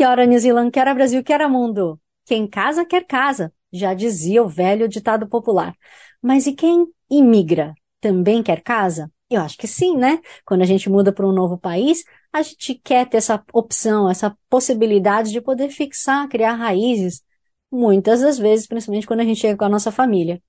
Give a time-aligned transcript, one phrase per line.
[0.00, 2.00] Que hora New Zealand, que hora Brasil, que hora mundo.
[2.24, 5.76] Quem casa, quer casa, já dizia o velho ditado popular.
[6.22, 9.12] Mas e quem imigra, também quer casa?
[9.28, 10.18] Eu acho que sim, né?
[10.46, 14.34] Quando a gente muda para um novo país, a gente quer ter essa opção, essa
[14.48, 17.22] possibilidade de poder fixar, criar raízes,
[17.70, 20.42] muitas das vezes, principalmente quando a gente chega com a nossa família.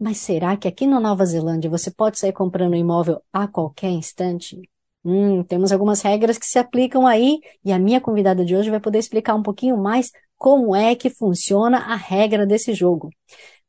[0.00, 3.90] Mas será que aqui na Nova Zelândia você pode sair comprando um imóvel a qualquer
[3.90, 4.62] instante?
[5.04, 8.80] Hum, temos algumas regras que se aplicam aí e a minha convidada de hoje vai
[8.80, 13.10] poder explicar um pouquinho mais como é que funciona a regra desse jogo.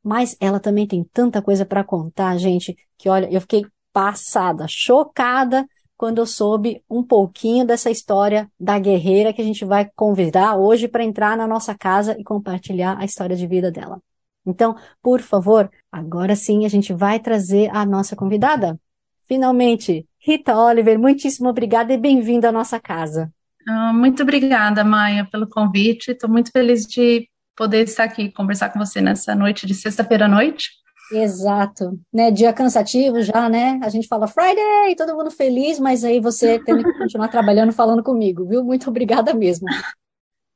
[0.02, 5.66] Mas ela também tem tanta coisa para contar, gente, que olha, eu fiquei passada, chocada
[5.96, 10.88] quando eu soube um pouquinho dessa história da guerreira que a gente vai convidar hoje
[10.88, 14.00] para entrar na nossa casa e compartilhar a história de vida dela.
[14.46, 18.80] Então, por favor, agora sim a gente vai trazer a nossa convidada.
[19.26, 23.32] Finalmente, Rita Oliver, muitíssimo obrigada e bem-vinda à nossa casa.
[23.66, 26.10] Ah, muito obrigada, Maia, pelo convite.
[26.10, 30.28] Estou muito feliz de poder estar aqui conversar com você nessa noite de sexta-feira à
[30.28, 30.68] noite.
[31.10, 32.30] Exato, né?
[32.30, 33.80] Dia cansativo já, né?
[33.82, 38.02] A gente fala Friday, todo mundo feliz, mas aí você tem que continuar trabalhando, falando
[38.02, 38.62] comigo, viu?
[38.62, 39.66] Muito obrigada mesmo.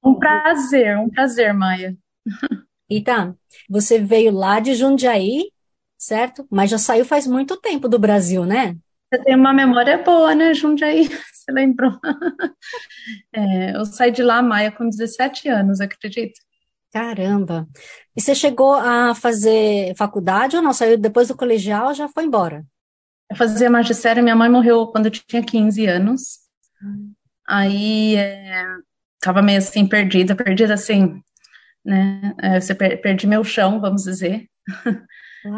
[0.04, 1.96] Um prazer, um prazer, Maia.
[2.90, 3.34] Rita,
[3.68, 5.50] você veio lá de Jundiaí,
[5.96, 6.46] certo?
[6.50, 8.76] Mas já saiu faz muito tempo do Brasil, né?
[9.14, 11.06] Você tem uma memória boa, né, Jundiaí?
[11.32, 11.92] Você lembrou?
[13.32, 16.40] É, eu saí de lá, Maia, com 17 anos, acredito.
[16.92, 17.68] Caramba!
[18.16, 20.72] E você chegou a fazer faculdade ou não?
[20.72, 22.64] Saiu depois do colegial já foi embora?
[23.30, 26.38] Eu fazia magistério, minha mãe morreu quando eu tinha 15 anos.
[27.46, 28.64] Aí é,
[29.20, 31.20] tava meio assim perdida, perdida assim,
[31.84, 32.34] né?
[32.40, 34.48] É, perdi meu chão, vamos dizer.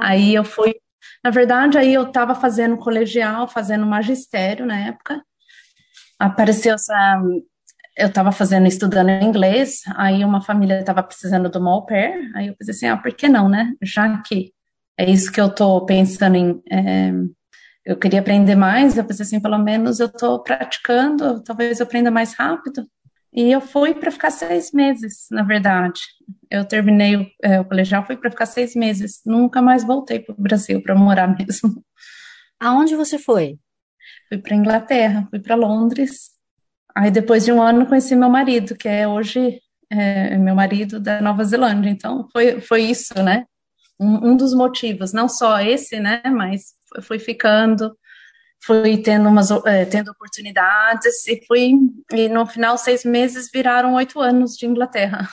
[0.00, 0.74] Aí eu fui,
[1.26, 5.20] na verdade, aí eu tava fazendo colegial, fazendo magistério na época.
[6.20, 7.20] Apareceu essa
[7.98, 12.46] eu estava fazendo, estudando inglês, aí uma família estava precisando de uma au pair, aí
[12.46, 13.72] eu pensei assim, ah, por que não, né?
[13.82, 14.52] Já que
[14.96, 17.10] é isso que eu estou pensando em, é,
[17.84, 22.08] eu queria aprender mais, eu pensei assim, pelo menos eu estou praticando, talvez eu aprenda
[22.08, 22.86] mais rápido.
[23.36, 26.00] E eu fui para ficar seis meses, na verdade.
[26.50, 29.20] Eu terminei o, é, o colegial, fui para ficar seis meses.
[29.26, 31.84] Nunca mais voltei para o Brasil para morar mesmo.
[32.58, 33.58] Aonde você foi?
[34.28, 36.36] Fui para Inglaterra, fui para Londres
[36.96, 39.60] Aí depois de um ano conheci meu marido, que é hoje
[39.90, 41.90] é, meu marido da Nova Zelândia.
[41.90, 43.44] Então foi, foi isso, né?
[44.00, 46.22] Um, um dos motivos, não só esse, né?
[46.24, 46.72] Mas
[47.02, 47.94] fui ficando,
[48.62, 51.72] fui tendo umas é, tendo oportunidades e fui
[52.12, 55.28] e no final seis meses viraram oito anos de Inglaterra.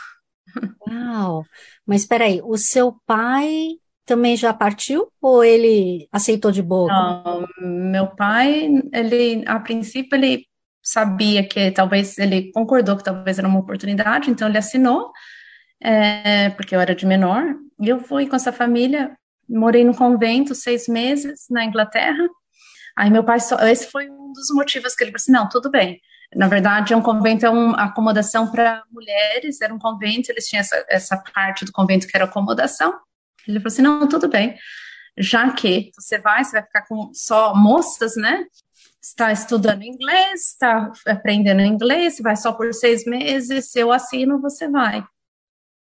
[0.88, 1.44] Uau!
[1.85, 6.88] Mas espera aí, o seu pai também já partiu ou ele aceitou de boa?
[6.91, 10.45] Não, meu pai, ele a princípio ele
[10.81, 15.11] sabia que talvez ele concordou que talvez era uma oportunidade, então ele assinou,
[15.81, 19.17] é, porque eu era de menor, e eu fui com essa família,
[19.47, 22.28] morei no convento seis meses na Inglaterra.
[22.96, 25.70] Aí meu pai, só, esse foi um dos motivos que ele falou assim: não, tudo
[25.70, 26.00] bem.
[26.36, 30.86] Na verdade, um convento é uma acomodação para mulheres, era um convento, eles tinham essa,
[30.90, 33.00] essa parte do convento que era acomodação.
[33.48, 34.58] Ele falou assim: não, tudo bem
[35.16, 38.48] já que você vai, você vai ficar com só moças, né?
[39.03, 45.03] está estudando inglês, está aprendendo inglês, vai só por seis meses, eu assino, você vai.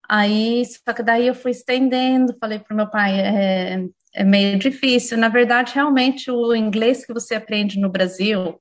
[0.09, 3.84] Aí, só que daí eu fui estendendo, falei para o meu pai, é,
[4.15, 5.19] é meio difícil.
[5.19, 8.60] Na verdade, realmente, o inglês que você aprende no Brasil,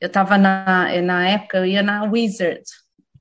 [0.00, 2.62] eu estava na, na época, eu ia na Wizard,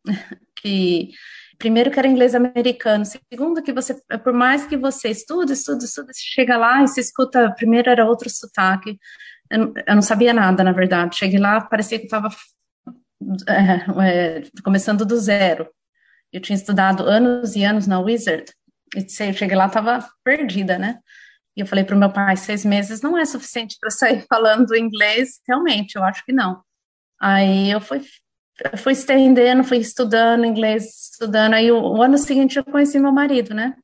[0.55, 1.09] que
[1.57, 6.11] primeiro que era inglês americano, segundo que você, por mais que você estude, estude, estude,
[6.13, 8.99] chega lá e se escuta, primeiro era outro sotaque,
[9.49, 11.15] eu, eu não sabia nada, na verdade.
[11.15, 12.29] Cheguei lá, parecia que estava
[13.47, 15.69] é, é, começando do zero.
[16.31, 18.45] Eu tinha estudado anos e anos na Wizard,
[18.95, 20.99] e cheguei lá, estava perdida, né?
[21.55, 24.75] E eu falei para o meu pai, seis meses não é suficiente para sair falando
[24.75, 26.61] inglês, realmente, eu acho que não.
[27.19, 28.01] Aí eu fui,
[28.77, 31.53] fui estendendo, fui estudando inglês, estudando.
[31.53, 33.75] Aí o, o ano seguinte eu conheci meu marido, né?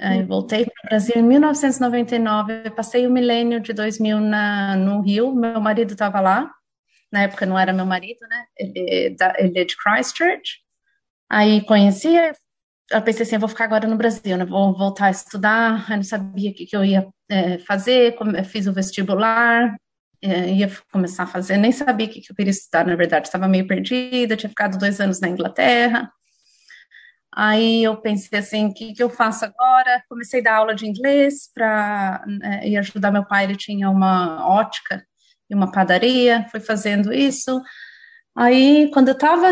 [0.00, 5.34] Aí voltei para o Brasil em 1999, passei o milênio de 2000 na, no Rio,
[5.34, 6.48] meu marido estava lá,
[7.10, 8.44] na época não era meu marido, né?
[8.56, 10.60] Ele, é ele é de Christchurch.
[11.28, 12.32] Aí conhecia,
[12.90, 14.44] eu pensei assim, eu vou ficar agora no Brasil, né?
[14.44, 15.90] Vou voltar a estudar.
[15.90, 19.76] Eu não sabia o que, que eu ia é, fazer, fiz o vestibular,
[20.22, 23.28] é, ia começar a fazer, nem sabia o que, que eu queria estudar, na verdade,
[23.28, 26.10] estava meio perdida, tinha ficado dois anos na Inglaterra.
[27.34, 30.02] Aí eu pensei assim, o que, que eu faço agora?
[30.08, 35.04] Comecei a dar aula de inglês para é, ajudar meu pai, ele tinha uma ótica
[35.48, 37.62] e uma padaria, fui fazendo isso.
[38.40, 39.48] Aí, quando eu estava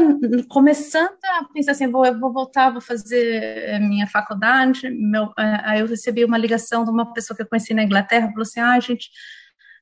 [0.49, 5.61] começando a pensar assim, vou, eu vou voltar, vou fazer eh, minha faculdade, meu, eh,
[5.65, 8.61] aí eu recebi uma ligação de uma pessoa que eu conheci na Inglaterra, falou assim,
[8.61, 9.11] ah, gente,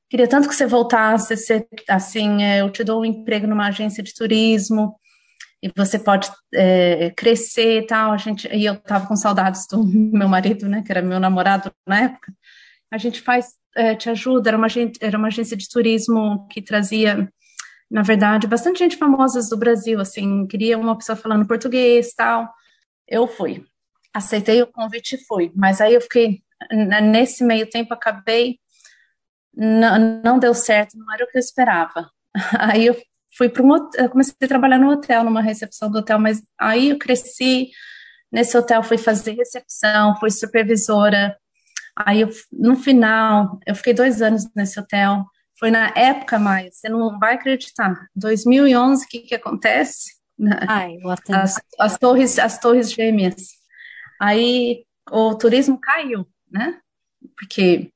[0.09, 4.01] queria tanto que você voltasse, você, assim, eh, eu te dou um emprego numa agência
[4.01, 4.95] de turismo,
[5.61, 9.83] e você pode é, crescer e tal, a gente, e eu estava com saudades do
[10.17, 12.33] meu marido, né, que era meu namorado na época,
[12.89, 14.67] a gente faz, é, te ajuda, era uma,
[14.99, 17.29] era uma agência de turismo que trazia
[17.95, 22.53] na verdade, bastante gente famosa do Brasil, assim, queria uma pessoa falando português tal.
[23.07, 23.65] Eu fui.
[24.13, 25.49] Aceitei o convite e fui.
[25.55, 26.43] Mas aí eu fiquei,
[27.01, 28.59] nesse meio tempo, acabei,
[29.55, 32.11] não, deu certo, não era o que eu esperava.
[32.59, 33.01] Aí eu
[33.37, 36.89] fui para um hotel, comecei a trabalhar no hotel, numa recepção do hotel, mas aí
[36.89, 37.69] eu cresci
[38.29, 41.37] nesse hotel, fui fazer recepção, fui supervisora.
[41.95, 45.25] Aí eu, no final, eu fiquei dois anos nesse hotel.
[45.57, 48.07] Foi na época, Maia, você não vai acreditar.
[48.15, 50.15] 2011, o que que acontece?
[50.67, 50.97] Ai,
[51.29, 53.51] as, as, torres, as torres gêmeas.
[54.19, 56.79] Aí o turismo caiu, né?
[57.37, 57.89] Porque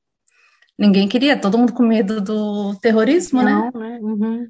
[0.77, 3.51] ninguém queria, todo mundo com medo do terrorismo, né?
[3.51, 3.89] não, né?
[3.89, 3.99] né?
[4.01, 4.47] Uhum.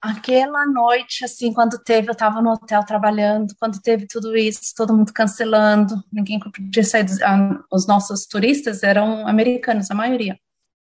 [0.00, 4.94] Aquela noite, assim, quando teve, eu estava no hotel trabalhando, quando teve tudo isso, todo
[4.94, 10.38] mundo cancelando, ninguém podia sair, ah, os nossos turistas eram americanos, a maioria.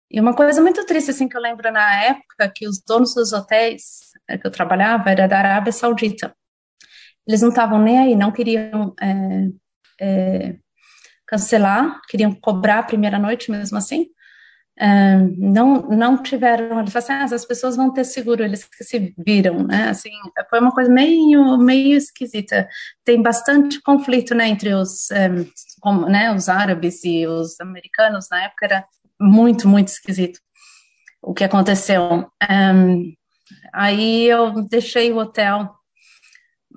[0.10, 3.34] E uma coisa muito triste, assim, que eu lembro na época, que os donos dos
[3.34, 6.36] hotéis é, que eu trabalhava era da Arábia Saudita.
[7.28, 9.48] Eles não estavam nem aí, não queriam é,
[10.00, 10.56] é,
[11.26, 14.08] cancelar, queriam cobrar a primeira noite mesmo assim.
[14.78, 18.84] É, não, não tiveram, eles falaram assim, ah, as pessoas vão ter seguro, eles que
[18.84, 20.10] se viram, né, assim,
[20.50, 22.68] foi uma coisa meio, meio esquisita,
[23.06, 25.10] tem bastante conflito, né, entre os,
[25.80, 28.86] como, né, os árabes e os americanos, na época era
[29.24, 30.40] muito, muito esquisito
[31.24, 32.30] o que aconteceu.
[32.50, 33.14] Um,
[33.74, 35.74] aí eu deixei o hotel,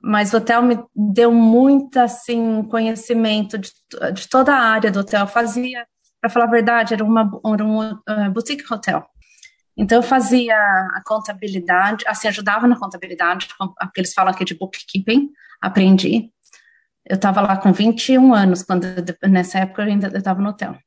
[0.02, 3.72] mas o hotel me deu muito, assim, conhecimento de,
[4.14, 5.22] de toda a área do hotel.
[5.22, 5.84] Eu fazia,
[6.20, 9.04] para falar a verdade, era, uma, era um uh, boutique hotel.
[9.76, 13.48] Então, eu fazia a contabilidade, assim, ajudava na contabilidade,
[13.92, 15.28] que eles falam aqui de bookkeeping,
[15.60, 16.30] aprendi.
[17.04, 18.86] Eu estava lá com 21 anos, quando
[19.28, 20.78] nessa época eu ainda estava no hotel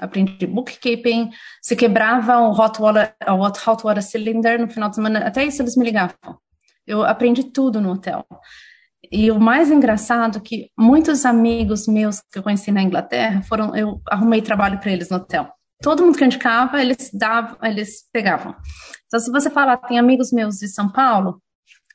[0.00, 1.30] aprendi bookkeeping,
[1.62, 5.62] se quebrava o hot water, o hot water cylinder no final de semana, até isso
[5.62, 6.16] eles me ligavam.
[6.86, 8.26] Eu aprendi tudo no hotel.
[9.12, 13.74] E o mais engraçado é que muitos amigos meus que eu conheci na Inglaterra foram,
[13.76, 15.50] eu arrumei trabalho para eles no hotel.
[15.82, 18.54] Todo mundo que indicava, eles davam, eles pegavam.
[19.06, 21.42] Então, se você falar, tem amigos meus de São Paulo,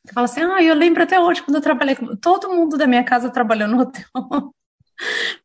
[0.05, 1.95] que fala assim, ah, eu lembro até hoje quando eu trabalhei.
[2.21, 4.05] Todo mundo da minha casa trabalhou no hotel.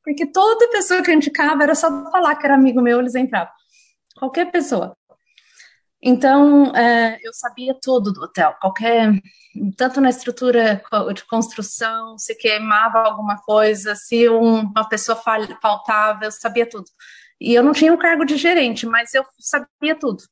[0.05, 3.53] Porque toda pessoa que eu indicava era só falar que era amigo meu, eles entravam.
[4.19, 4.97] Qualquer pessoa.
[6.03, 9.13] Então, é, eu sabia tudo do hotel, qualquer,
[9.77, 10.83] tanto na estrutura
[11.15, 15.21] de construção, se queimava alguma coisa, se uma pessoa
[15.61, 16.87] faltava, eu sabia tudo.
[17.39, 20.23] E eu não tinha um cargo de gerente, mas eu sabia tudo.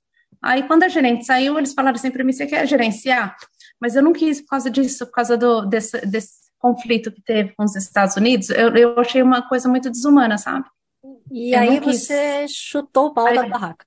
[0.42, 3.36] Aí, quando a gerente saiu, eles falaram assim para mim: você quer gerenciar?
[3.80, 7.54] Mas eu não quis por causa disso, por causa do, desse, desse conflito que teve
[7.54, 10.66] com os Estados Unidos, eu, eu achei uma coisa muito desumana, sabe?
[11.30, 13.86] E eu aí você chutou o pau aí, da barraca.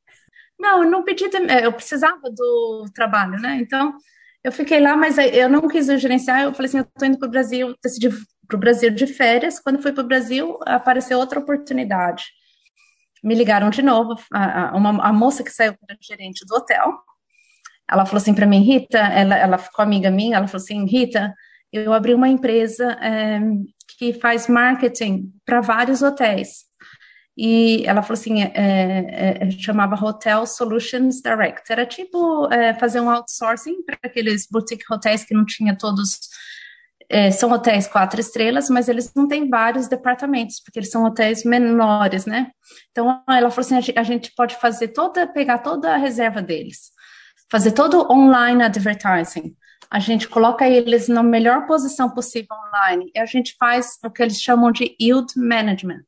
[0.60, 3.58] Não, eu não pedi, é, eu precisava do trabalho, né?
[3.62, 3.96] Então,
[4.44, 7.28] eu fiquei lá, mas eu não quis gerenciar, eu falei assim, eu tô indo para
[7.28, 8.10] o Brasil, decidi
[8.48, 12.26] para o Brasil de férias, quando fui para o Brasil, apareceu outra oportunidade.
[13.24, 17.00] Me ligaram de novo, a, a, uma, a moça que saiu para gerente do hotel,
[17.90, 21.34] ela falou assim para mim, Rita, ela, ela ficou amiga minha, ela falou assim, Rita,
[21.72, 23.40] eu abri uma empresa é,
[23.98, 26.66] que faz marketing para vários hotéis.
[27.38, 31.72] E ela falou assim, é, é, chamava Hotel Solutions Direct.
[31.72, 32.50] Era tipo
[32.80, 36.20] fazer um outsourcing para aqueles boutique hotéis que não tinha todos
[37.34, 42.26] são hotéis quatro estrelas, mas eles não têm vários departamentos, porque eles são hotéis menores,
[42.26, 42.52] né?
[42.90, 46.92] Então, ela falou assim, a gente pode fazer toda, pegar toda a reserva deles,
[47.50, 49.54] fazer todo online advertising,
[49.92, 54.24] a gente coloca eles na melhor posição possível online e a gente faz o que
[54.24, 56.06] eles chamam de yield management.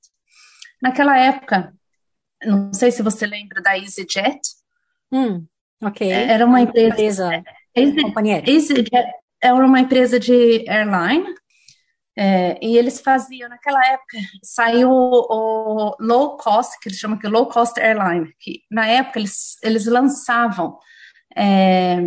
[0.82, 1.74] Naquela época,
[2.46, 4.40] não sei se você lembra da EasyJet.
[5.12, 5.46] Hum,
[5.84, 6.10] ok.
[6.10, 7.44] É, era uma empresa,
[8.16, 8.50] aérea?
[8.50, 9.12] EasyJet
[9.42, 11.36] é uma empresa de airline,
[12.16, 17.28] é, e eles faziam, naquela época, saiu o, o, low cost, que eles chamam de
[17.28, 20.78] low cost airline, que na época eles, eles lançavam
[21.36, 21.98] é,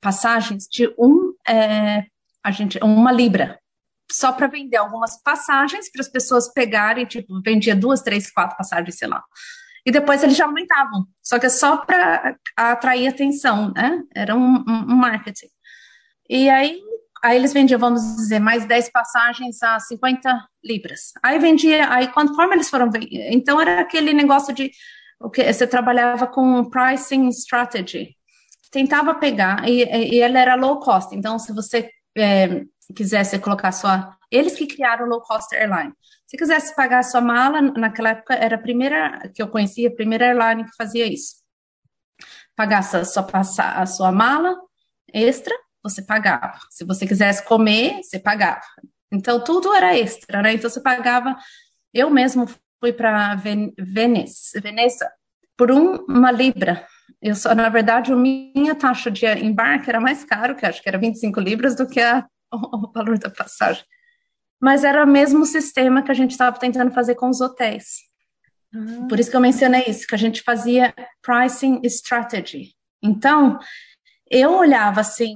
[0.00, 2.04] passagens de um, é,
[2.42, 3.58] a gente, uma libra,
[4.10, 8.98] só para vender algumas passagens para as pessoas pegarem, tipo, vendia duas, três, quatro passagens,
[8.98, 9.22] sei lá.
[9.86, 14.02] E depois eles já aumentavam, só que é só para atrair atenção, né?
[14.14, 15.48] Era um, um, marketing.
[16.28, 16.78] E aí,
[17.22, 21.12] aí eles vendiam, vamos dizer, mais 10 passagens a 50 libras.
[21.22, 22.90] Aí vendia, aí conforme eles foram,
[23.30, 24.70] então era aquele negócio de
[25.18, 28.16] o que você trabalhava com pricing strategy.
[28.70, 34.16] Tentava pegar, e, e ela era low cost, então se você é, quisesse colocar sua.
[34.30, 35.92] Eles que criaram low cost airline.
[36.26, 40.26] Se quisesse pagar sua mala, naquela época era a primeira que eu conhecia, a primeira
[40.26, 41.36] airline que fazia isso.
[42.54, 43.26] Pagasse a sua,
[43.74, 44.56] a sua mala
[45.12, 46.58] extra, você pagava.
[46.70, 48.62] Se você quisesse comer, você pagava.
[49.10, 50.52] Então tudo era extra, né?
[50.52, 51.36] Então você pagava.
[51.92, 52.46] Eu mesmo
[52.78, 55.10] fui para Ven Veneza, Veneza
[55.56, 56.86] por um, uma libra.
[57.20, 60.88] Eu só, na verdade, a minha taxa de embarque era mais caro, que acho que
[60.88, 63.84] era 25 libras, do que a o valor da passagem.
[64.60, 68.10] Mas era o mesmo sistema que a gente estava tentando fazer com os hotéis.
[68.74, 69.06] Ah.
[69.08, 72.74] Por isso que eu mencionei isso, que a gente fazia pricing strategy.
[73.02, 73.58] Então,
[74.30, 75.34] eu olhava assim,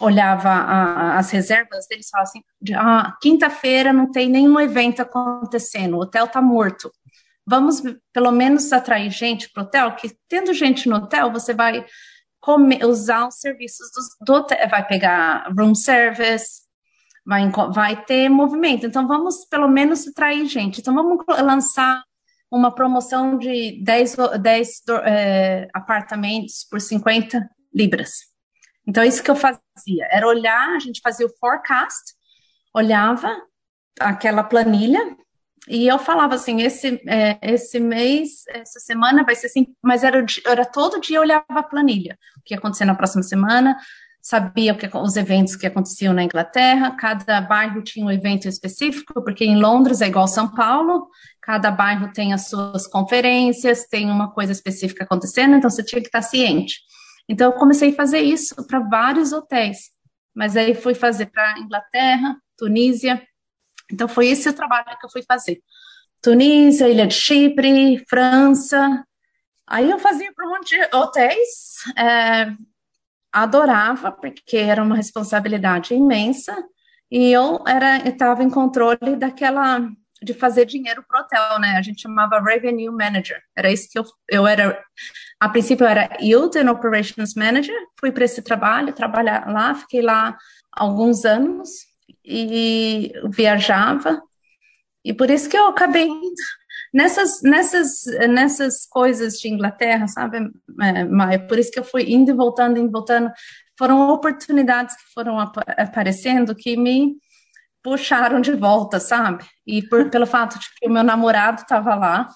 [0.00, 2.42] olhava a, as reservas deles falava assim,
[2.74, 6.90] ah, quinta-feira não tem nenhum evento acontecendo, o hotel está morto.
[7.46, 7.82] Vamos
[8.12, 11.84] pelo menos atrair gente para o hotel, que tendo gente no hotel, você vai
[12.40, 16.62] comer, usar os serviços do, do hotel, vai pegar room service,
[17.24, 18.86] vai, vai ter movimento.
[18.86, 20.80] Então, vamos pelo menos atrair gente.
[20.80, 22.02] Então, vamos lançar
[22.50, 28.12] uma promoção de 10, 10 é, apartamentos por 50 libras.
[28.86, 32.14] Então, isso que eu fazia, era olhar, a gente fazia o forecast,
[32.74, 33.34] olhava
[33.98, 35.16] aquela planilha,
[35.68, 40.24] e eu falava assim, esse, é, esse mês, essa semana vai ser assim, mas era,
[40.46, 43.76] era todo dia eu olhava a planilha, o que ia acontecer na próxima semana,
[44.20, 49.44] sabia que, os eventos que aconteciam na Inglaterra, cada bairro tinha um evento específico, porque
[49.44, 51.08] em Londres é igual São Paulo,
[51.42, 56.08] cada bairro tem as suas conferências, tem uma coisa específica acontecendo, então você tinha que
[56.08, 56.80] estar ciente.
[57.28, 59.90] Então eu comecei a fazer isso para vários hotéis,
[60.34, 63.22] mas aí fui fazer para Inglaterra, Tunísia,
[63.90, 65.60] então, foi esse o trabalho que eu fui fazer.
[66.22, 69.04] Tunísia, Ilha de Chipre, França.
[69.66, 72.52] Aí eu fazia para um monte de hotéis, é,
[73.32, 76.56] adorava, porque era uma responsabilidade imensa,
[77.10, 79.80] e eu era estava em controle daquela
[80.22, 81.76] de fazer dinheiro para o hotel, né?
[81.76, 83.40] A gente chamava Revenue Manager.
[83.54, 84.82] Era isso que eu, eu era.
[85.38, 87.76] A princípio eu era Yield and Operations Manager.
[88.00, 90.36] Fui para esse trabalho, trabalhar lá, fiquei lá
[90.72, 91.68] alguns anos
[92.24, 94.22] e viajava.
[95.04, 96.34] E por isso que eu acabei indo
[96.92, 100.50] nessas, nessas, nessas coisas de Inglaterra, sabe,
[100.80, 101.38] é, Maia?
[101.46, 103.30] Por isso que eu fui indo e voltando, indo e voltando.
[103.78, 107.16] Foram oportunidades que foram ap aparecendo que me
[107.82, 109.44] puxaram de volta, sabe?
[109.66, 112.28] E por, pelo fato de que o meu namorado estava lá,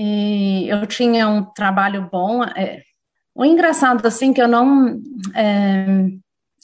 [0.00, 2.44] e eu tinha um trabalho bom.
[2.44, 2.82] É,
[3.34, 5.00] o engraçado, assim, que eu não.
[5.34, 5.86] É,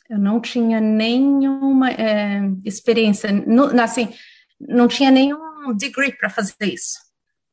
[0.09, 4.13] eu não tinha nenhuma é, experiência, no, assim,
[4.61, 6.99] não tinha nenhum degree para fazer isso.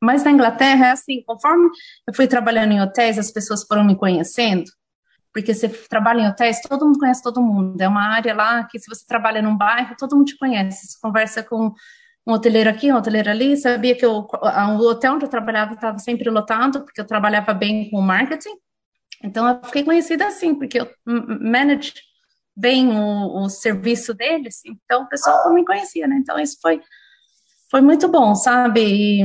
[0.00, 1.70] Mas na Inglaterra é assim, conforme
[2.06, 4.70] eu fui trabalhando em hotéis, as pessoas foram me conhecendo,
[5.32, 7.80] porque você trabalha em hotéis, todo mundo conhece todo mundo.
[7.80, 10.88] É uma área lá que se você trabalha num bairro, todo mundo te conhece.
[10.88, 11.72] Você conversa com
[12.26, 15.98] um hoteleiro aqui, um hoteleiro ali, sabia que eu, o hotel onde eu trabalhava estava
[15.98, 18.56] sempre lotado, porque eu trabalhava bem com marketing.
[19.24, 21.94] Então eu fiquei conhecida assim, porque eu manage
[22.54, 26.16] bem o, o serviço deles, então o pessoal me conhecia, né?
[26.18, 26.80] Então isso foi,
[27.70, 28.82] foi muito bom, sabe?
[28.82, 29.22] E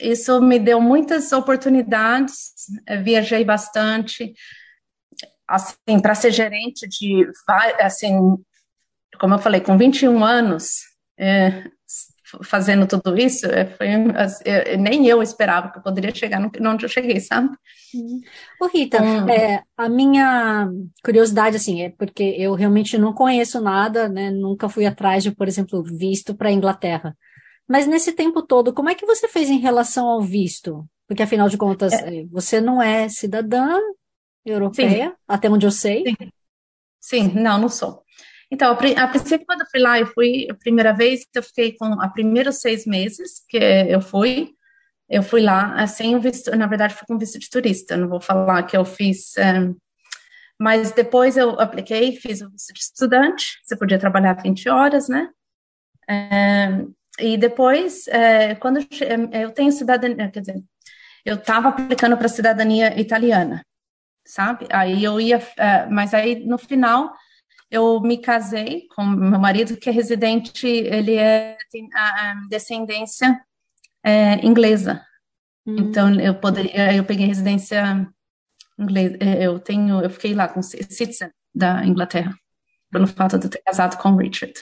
[0.00, 2.52] isso me deu muitas oportunidades,
[3.02, 4.32] viajei bastante,
[5.46, 7.26] assim, para ser gerente de,
[7.80, 8.16] assim,
[9.20, 10.82] como eu falei, com 21 anos,
[11.18, 11.64] é,
[12.42, 13.88] fazendo tudo isso, é, foi,
[14.44, 17.48] é, nem eu esperava que eu poderia chegar onde eu cheguei, sabe?
[18.60, 19.28] Ô Rita, hum.
[19.28, 20.68] é, a minha
[21.02, 24.30] curiosidade, assim, é porque eu realmente não conheço nada, né?
[24.30, 27.16] Nunca fui atrás de, por exemplo, visto para a Inglaterra.
[27.68, 30.84] Mas nesse tempo todo, como é que você fez em relação ao visto?
[31.06, 32.24] Porque afinal de contas, é.
[32.30, 33.78] você não é cidadã
[34.44, 35.14] europeia, Sim.
[35.26, 36.04] até onde eu sei.
[36.04, 36.16] Sim.
[37.00, 38.02] Sim, não, não sou.
[38.50, 42.00] Então, a princípio, quando eu fui lá, eu fui a primeira vez, eu fiquei com
[42.00, 44.50] a primeiros seis meses que eu fui,
[45.08, 48.20] eu fui lá sem o visto, na verdade, fui com visto de turista, não vou
[48.20, 49.70] falar que eu fiz, é,
[50.60, 55.28] Mas depois eu apliquei, fiz o visto de estudante, você podia trabalhar 20 horas, né?
[56.08, 56.84] É,
[57.20, 58.80] e depois, é, quando
[59.32, 60.62] eu tenho cidadania, quer dizer,
[61.24, 63.62] eu estava aplicando para cidadania italiana,
[64.26, 64.66] sabe?
[64.70, 65.40] Aí eu ia,
[65.90, 67.12] mas aí no final
[67.70, 73.40] eu me casei com meu marido que é residente, ele é tem a, a descendência
[74.02, 75.04] é, inglesa.
[75.66, 75.76] Hum.
[75.78, 78.08] Então eu poderia, eu peguei residência
[78.78, 79.16] inglesa.
[79.20, 82.34] É, eu tenho, eu fiquei lá com citizen da Inglaterra
[82.90, 84.54] pelo fato de eu ter casado com Richard.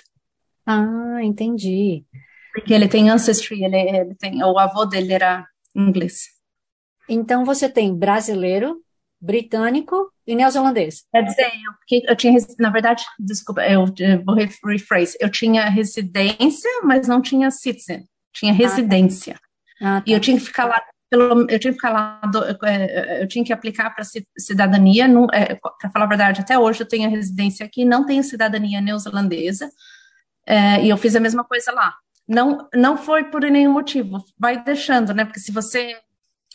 [0.65, 2.05] Ah, entendi.
[2.53, 6.25] Porque ele tem ancestry, ele, ele tem, o avô dele era inglês.
[7.09, 8.83] Então você tem brasileiro,
[9.21, 11.04] britânico e neozelandês.
[11.12, 11.50] Quer dizer,
[11.90, 17.23] eu, eu tinha, na verdade, desculpa, eu, eu vou rephrase, eu tinha residência, mas não
[17.23, 19.35] tinha citizen, tinha residência.
[19.35, 19.97] Ah, tá.
[19.97, 20.04] Ah, tá.
[20.06, 22.21] E eu tinha que ficar lá pelo, eu tinha que ficar lá,
[22.64, 24.04] é, eu tinha que aplicar para
[24.38, 28.80] cidadania, é, para falar a verdade, até hoje eu tenho residência aqui, não tenho cidadania
[28.80, 29.71] neozelandesa,
[30.47, 31.95] é, e eu fiz a mesma coisa lá.
[32.28, 35.25] Não, não foi por nenhum motivo, vai deixando, né?
[35.25, 35.97] Porque se você.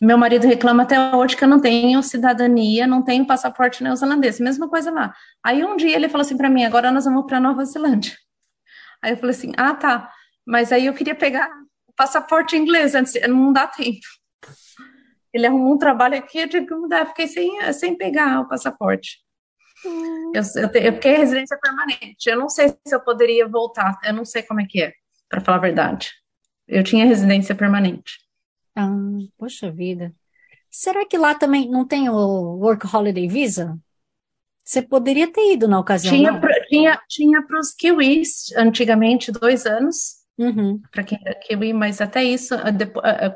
[0.01, 4.67] Meu marido reclama até hoje que eu não tenho cidadania, não tenho passaporte neozelandês, mesma
[4.67, 5.13] coisa lá.
[5.43, 8.17] Aí um dia ele falou assim para mim: agora nós vamos para Nova Zelândia.
[9.03, 10.11] Aí eu falei assim: ah, tá,
[10.45, 11.47] mas aí eu queria pegar
[11.87, 13.99] o passaporte inglês antes, não dá tempo.
[15.33, 19.19] Ele arrumou um trabalho aqui, eu tive que mudar, fiquei sem, sem pegar o passaporte.
[19.85, 20.31] Hum.
[20.35, 22.27] Eu, eu, eu fiquei residência permanente.
[22.27, 24.93] Eu não sei se eu poderia voltar, eu não sei como é que é
[25.29, 26.11] para falar a verdade.
[26.67, 28.20] Eu tinha residência permanente.
[28.75, 28.89] Ah,
[29.37, 30.13] poxa vida.
[30.69, 32.15] Será que lá também não tem o
[32.57, 33.77] Work Holiday Visa?
[34.63, 36.15] Você poderia ter ido na ocasião.
[36.15, 40.21] Tinha, pra, tinha, tinha para os kiwis, antigamente, dois anos.
[40.37, 40.81] Uhum.
[40.91, 42.55] Para quem era kiwi, mas até isso,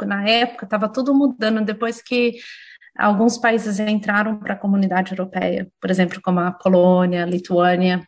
[0.07, 2.35] na época, estava tudo mudando depois que
[2.97, 8.07] alguns países entraram para a comunidade europeia, por exemplo, como a Polônia, a Lituânia,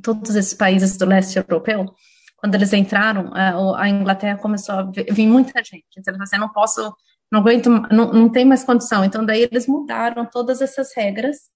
[0.00, 1.92] todos esses países do leste europeu
[2.38, 5.84] quando eles entraram, a, Inglaterra começou a vir muita gente.
[5.98, 6.94] Então, eles assim, não posso,
[7.30, 9.04] não aguento, não, não tem mais condição.
[9.04, 11.50] Então, daí eles mudaram todas essas regras.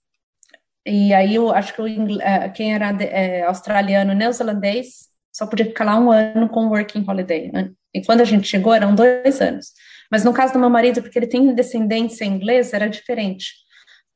[0.85, 5.85] E aí eu acho que o, é, quem era é, australiano, neozelandês, só podia ficar
[5.85, 7.51] lá um ano com working holiday.
[7.95, 9.67] E quando a gente chegou, eram dois anos.
[10.11, 13.55] Mas no caso do meu marido, porque ele tem descendência inglesa, era diferente.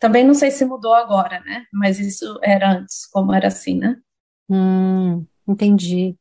[0.01, 1.65] Também não sei se mudou agora, né?
[1.73, 3.97] Mas isso era antes, como era assim, né?
[4.51, 6.17] Hum, entendi.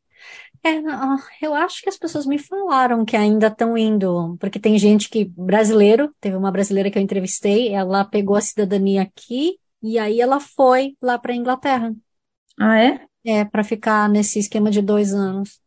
[0.65, 5.09] É, eu acho que as pessoas me falaram que ainda estão indo, porque tem gente
[5.09, 10.19] que, brasileiro, teve uma brasileira que eu entrevistei, ela pegou a cidadania aqui e aí
[10.19, 11.93] ela foi lá para Inglaterra.
[12.59, 13.05] Ah, é?
[13.23, 15.59] É, para ficar nesse esquema de dois anos.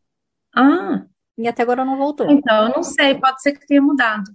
[0.53, 1.05] Ah,
[1.39, 2.29] E até agora não voltou.
[2.29, 4.29] então, eu não sei, pode ser que tenha mudado.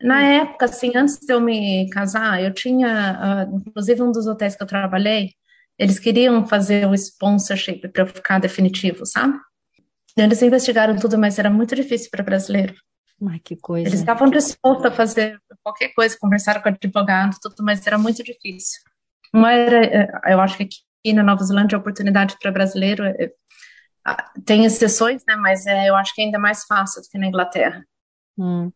[0.00, 0.20] Na hum.
[0.20, 4.62] época, assim, antes de eu me casar, eu tinha, ah, inclusive um dos hotéis que
[4.62, 5.30] eu trabalhei,
[5.78, 9.38] eles queriam fazer o sponsorship para eu ficar definitivo, sabe?
[10.16, 12.74] Eles investigaram tudo, mas era muito difícil para brasileiro.
[13.28, 13.88] Ai, que coisa.
[13.88, 18.80] Eles estavam dispostos a fazer qualquer coisa, conversaram com advogado, tudo, mas era muito difícil.
[19.32, 23.30] Não era, é, eu acho que aqui na Nova Zelândia a oportunidade para brasileiro é,
[24.44, 25.36] tem exceções, né?
[25.36, 27.84] Mas é, eu acho que é ainda mais fácil do que na Inglaterra.
[28.38, 28.70] Hum.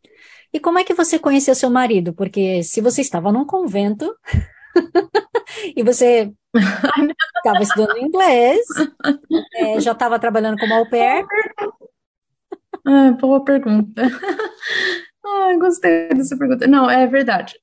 [0.52, 2.12] E como é que você conheceu seu marido?
[2.12, 4.14] Porque se você estava num convento
[5.76, 6.32] e você
[7.40, 8.66] estava estudando inglês,
[9.56, 11.26] é, já estava trabalhando como au pair.
[12.86, 14.02] Ah, boa pergunta.
[15.24, 16.66] Ai, gostei dessa pergunta.
[16.66, 17.54] Não, é verdade.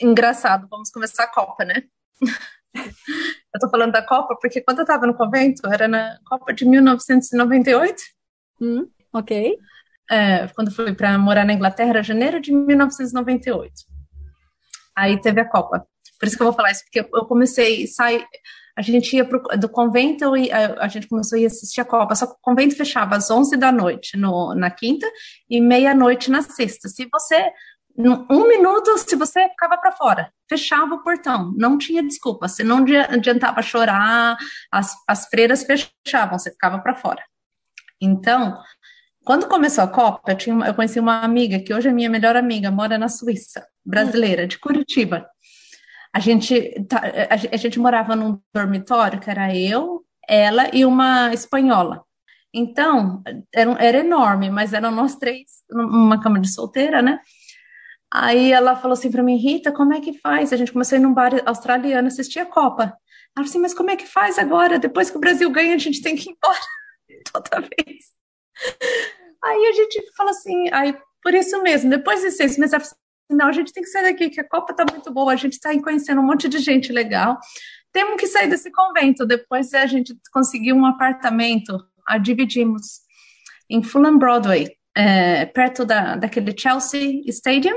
[0.00, 1.82] Engraçado, vamos começar a Copa, né?
[3.52, 6.64] Eu tô falando da Copa porque quando eu tava no convento, era na Copa de
[6.64, 8.00] 1998.
[8.60, 9.58] Hum, ok.
[10.08, 13.72] É, quando fui para morar na Inglaterra, janeiro de 1998.
[14.96, 15.84] Aí teve a Copa.
[16.16, 18.24] Por isso que eu vou falar isso, porque eu comecei, sai,
[18.76, 21.84] a gente ia pro, do convento e a, a, gente começou a ir assistir a
[21.84, 25.06] Copa, só que o convento fechava às 11 da noite no, na quinta
[25.48, 26.88] e meia-noite na sexta.
[26.88, 27.52] Se você,
[27.98, 32.84] um minuto, se você ficava para fora, fechava o portão, não tinha desculpa, você não
[33.08, 34.36] adiantava chorar,
[34.70, 37.22] as, as freiras fechavam, você ficava para fora.
[38.00, 38.56] Então,
[39.24, 42.36] quando começou a Copa, eu, tinha, eu conheci uma amiga que hoje é minha melhor
[42.36, 45.26] amiga, mora na Suíça, brasileira, de Curitiba.
[46.12, 52.04] A gente, tá, a, gente morava num dormitório que era eu, ela e uma espanhola.
[52.52, 53.22] Então,
[53.54, 57.20] era, era enorme, mas eram nós três, numa cama de solteira, né?
[58.12, 60.52] Aí ela falou assim para mim, Rita, como é que faz?
[60.52, 62.82] A gente começou a ir num bar australiano assistir a Copa.
[62.82, 62.94] Ela
[63.36, 64.80] falou assim, mas como é que faz agora?
[64.80, 66.60] Depois que o Brasil ganha, a gente tem que ir embora
[67.32, 68.04] toda vez.
[69.44, 72.94] Aí a gente falou assim, aí por isso mesmo, depois de seis meses,
[73.30, 75.54] não, a gente tem que sair daqui, que a Copa tá muito boa, a gente
[75.54, 77.38] está conhecendo um monte de gente legal.
[77.92, 79.26] Temos que sair desse convento.
[79.26, 83.00] Depois a gente conseguiu um apartamento, a dividimos
[83.68, 87.76] em Fulham Broadway, é, perto da, daquele Chelsea Stadium.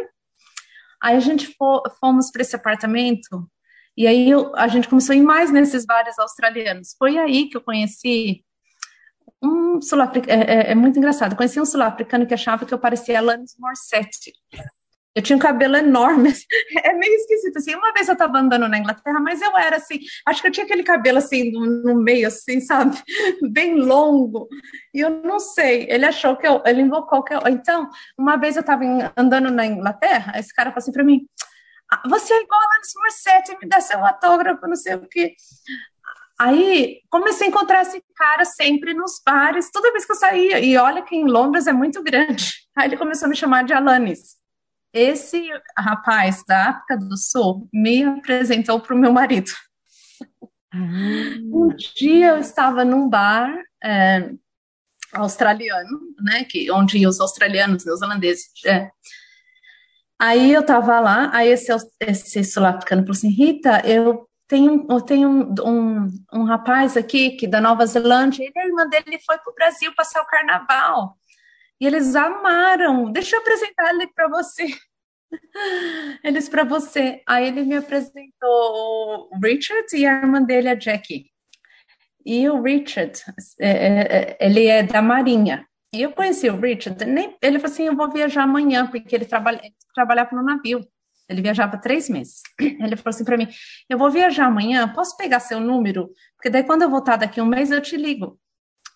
[1.02, 1.56] Aí a gente
[2.00, 3.50] fomos para esse apartamento
[3.96, 6.96] e aí eu, a gente começou a ir mais nesses bares australianos.
[6.98, 8.44] Foi aí que eu conheci
[9.42, 13.20] um sul-africano, é, é, é, muito engraçado, conheci um sul-africano que achava que eu parecia
[13.20, 14.32] Alanis Morissette.
[15.15, 16.34] Eu tinha um cabelo enorme,
[16.84, 19.99] é meio esquisito, assim, uma vez eu tava andando na Inglaterra, mas eu era assim,
[20.26, 22.97] acho que eu tinha aquele cabelo assim, no, no meio, assim, sabe,
[23.52, 24.47] bem longo,
[24.93, 28.58] e eu não sei, ele achou que eu, ele invocou que eu, então, uma vez
[28.58, 28.84] eu tava
[29.15, 31.28] andando na Inglaterra, esse cara falou assim pra mim,
[31.91, 35.36] ah, você é igual a Alanis Morissette, me dá seu autógrafo, não sei o quê.
[36.39, 40.60] Aí comecei a encontrar esse cara sempre nos bares, toda vez que eu saía.
[40.60, 42.52] E olha que em Londres é muito grande.
[42.76, 44.36] Aí ele começou a me chamar de Alanis.
[44.93, 49.51] Esse rapaz da África do Sul me apresentou para o meu marido.
[50.71, 50.77] Ah.
[51.51, 53.51] Um dia eu estava num bar
[53.84, 54.32] é,
[55.13, 58.89] australiano, né, que onde os australianos, neozelandeses, é.
[60.19, 65.29] Aí eu estava lá, aí esse, esse sul-africano falou assim, Rita, eu tem, eu tenho
[65.29, 69.51] um, um, um, rapaz aqui que da Nova Zelândia, ele, a irmã dele foi para
[69.51, 71.17] o Brasil passar o carnaval.
[71.84, 73.12] E eles amaram.
[73.12, 74.65] Deixa eu apresentar ele para você.
[76.24, 77.22] Eles para você.
[77.28, 81.26] Aí ele me apresentou o Richard e a irmã dele, a Jackie.
[82.26, 83.19] E o Richard,
[83.60, 85.67] é, é, é, ele é da Marinha.
[85.93, 86.98] E eu conheci o Richard,
[87.41, 90.88] ele falou assim: eu vou viajar amanhã, porque ele, trabalha, ele trabalhava no navio.
[91.28, 92.41] Ele viajava três meses.
[92.62, 93.50] Ele falou assim para mim:
[93.89, 96.12] Eu vou viajar amanhã, posso pegar seu número?
[96.38, 98.39] Porque daí, quando eu voltar daqui um mês, eu te ligo.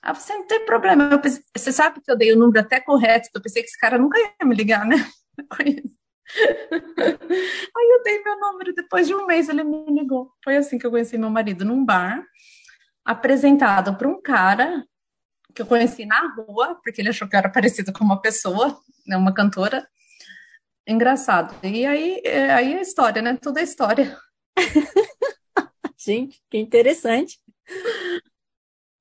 [0.02, 1.18] Ah, você não tem problema.
[1.20, 3.30] Pensei, você sabe que eu dei o número até correto.
[3.34, 4.96] Eu pensei que esse cara nunca ia me ligar, né?
[6.98, 8.74] Aí eu dei meu número.
[8.74, 10.32] Depois de um mês, ele me ligou.
[10.44, 12.24] Foi assim que eu conheci meu marido num bar,
[13.06, 14.86] apresentado para um cara
[15.54, 18.80] que eu conheci na rua, porque ele achou que eu era parecido com uma pessoa,
[19.08, 19.88] né, uma cantora.
[20.86, 21.56] Engraçado.
[21.66, 23.38] E aí, é, aí é história, né?
[23.42, 24.18] Tudo é história.
[25.98, 27.40] Gente, que interessante.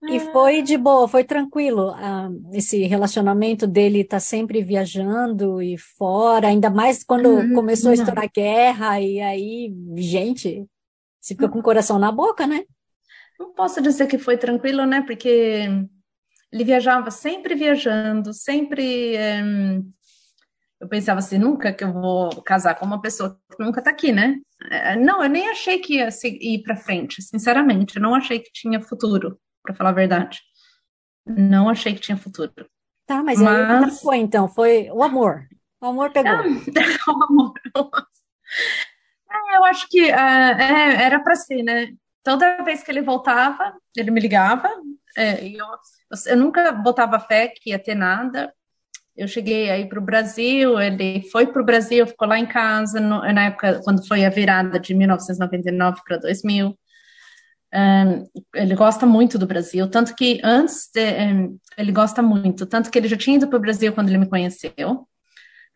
[0.03, 1.91] E foi de boa, foi tranquilo.
[1.91, 7.95] Ah, esse relacionamento dele tá sempre viajando e fora, ainda mais quando uhum, começou a
[7.95, 10.67] estourar a guerra, e aí, gente,
[11.21, 12.65] você fica com o coração na boca, né?
[13.39, 15.03] Não posso dizer que foi tranquilo, né?
[15.03, 15.67] Porque
[16.53, 19.43] ele viajava sempre viajando, sempre é,
[20.81, 24.13] eu pensava assim, nunca que eu vou casar com uma pessoa que nunca tá aqui,
[24.13, 24.37] né?
[24.71, 28.51] É, não, eu nem achei que ia ir para frente, sinceramente, eu não achei que
[28.53, 30.41] tinha futuro, para falar a verdade.
[31.27, 32.53] Não achei que tinha futuro.
[33.05, 34.01] Tá, mas, mas...
[34.01, 35.47] foi então, foi o amor.
[35.81, 36.33] O amor pegou.
[36.33, 36.43] Ah,
[37.13, 37.53] o amor.
[39.31, 41.89] É, eu acho que uh, é, era para ser, né?
[42.23, 44.71] Toda vez que ele voltava, ele me ligava.
[45.17, 45.67] É, eu,
[46.27, 48.53] eu nunca botava fé que ia ter nada
[49.17, 53.01] eu cheguei aí para o Brasil, ele foi para o Brasil, ficou lá em casa,
[53.01, 56.79] no, na época, quando foi a virada de 1999 para 2000.
[58.55, 61.01] Ele gosta muito do Brasil, tanto que antes, de,
[61.33, 64.19] um, ele gosta muito, tanto que ele já tinha ido para o Brasil quando ele
[64.19, 65.07] me conheceu.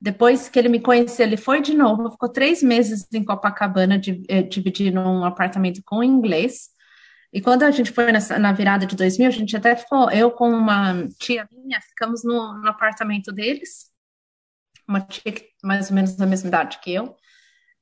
[0.01, 4.23] Depois que ele me conheceu, ele foi de novo, ficou três meses em Copacabana, de,
[4.29, 6.71] eh, dividindo um apartamento com inglês.
[7.33, 10.31] E quando a gente foi nessa, na virada de 2000, a gente até ficou, eu
[10.31, 13.91] com uma tia minha, ficamos no, no apartamento deles,
[14.89, 17.15] uma tia que mais ou menos da mesma idade que eu,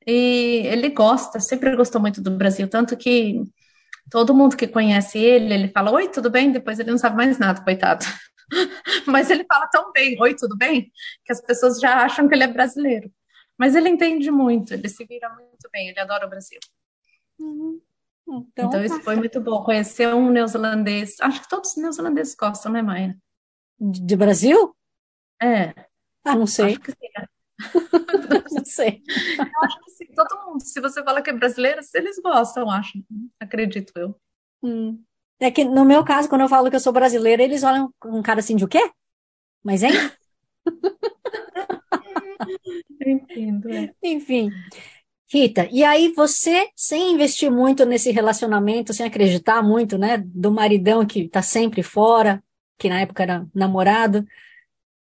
[0.07, 3.43] e ele gosta, sempre gostou muito do Brasil, tanto que
[4.11, 6.53] todo mundo que conhece ele, ele fala, oi, tudo bem?
[6.53, 8.05] Depois ele não sabe mais nada, coitado.
[9.07, 10.91] Mas ele fala tão bem, oi, tudo bem?
[11.25, 13.11] Que as pessoas já acham que ele é brasileiro.
[13.59, 16.61] Mas ele entende muito, ele se vira muito bem, ele adora o Brasil.
[17.39, 17.81] Uhum.
[18.29, 19.65] Então, então isso tá foi muito bom.
[19.65, 21.17] Conhecer um neozelandês.
[21.21, 23.17] Acho que todos os neozelandeses gostam, né, Maia?
[23.81, 24.77] De Brasil?
[25.41, 25.73] É.
[26.25, 26.67] Ah, não sei.
[26.67, 27.09] Acho que sim.
[28.53, 29.03] Não sei.
[29.39, 30.63] Eu acho que sim, todo mundo.
[30.63, 33.03] Se você fala que é brasileiro, eles gostam, acho.
[33.41, 34.15] Acredito eu.
[34.63, 35.03] Hum.
[35.41, 38.19] É que no meu caso, quando eu falo que eu sou brasileira, eles olham com
[38.19, 38.91] um cara assim de o quê?
[39.63, 39.93] Mas hein?
[43.05, 43.71] Entendo.
[43.71, 43.95] É.
[44.03, 44.51] Enfim.
[45.31, 51.05] Rita, e aí você, sem investir muito nesse relacionamento, sem acreditar muito, né, do maridão
[51.07, 52.43] que está sempre fora,
[52.79, 54.27] que na época era namorado,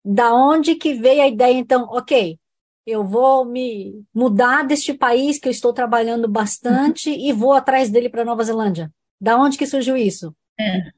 [0.07, 2.39] da onde que veio a ideia, então, ok,
[2.85, 8.07] eu vou me mudar deste país que eu estou trabalhando bastante e vou atrás dele
[8.07, 8.89] para Nova Zelândia?
[9.19, 10.33] Da onde que surgiu isso?
[10.57, 10.91] É.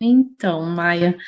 [0.00, 1.18] Então, Maia,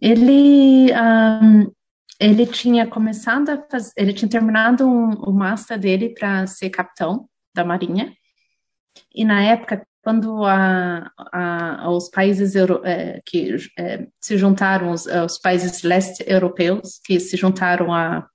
[0.00, 1.72] ele, um,
[2.20, 7.28] ele tinha começado a fazer, ele tinha terminado um, o master dele para ser capitão
[7.52, 8.14] da Marinha,
[9.12, 15.06] e na época, quando a, a, os países euro, é, que é, se juntaram, os,
[15.06, 18.26] os, países leste europeus, que se juntaram à,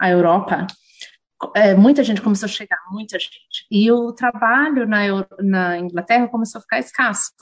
[0.00, 0.66] Europa,
[1.54, 3.66] é, muita gente começou a chegar, muita gente.
[3.70, 7.32] E o trabalho na, na Inglaterra começou a ficar escasso.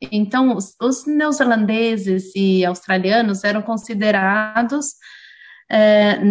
[0.00, 4.94] Então, os, os, neozelandeses e australianos eram considerados,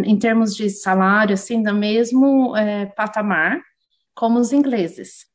[0.04, 2.54] em termos de salário, assim, do mesmo
[2.96, 3.62] patamar
[4.14, 5.30] como os ingleses.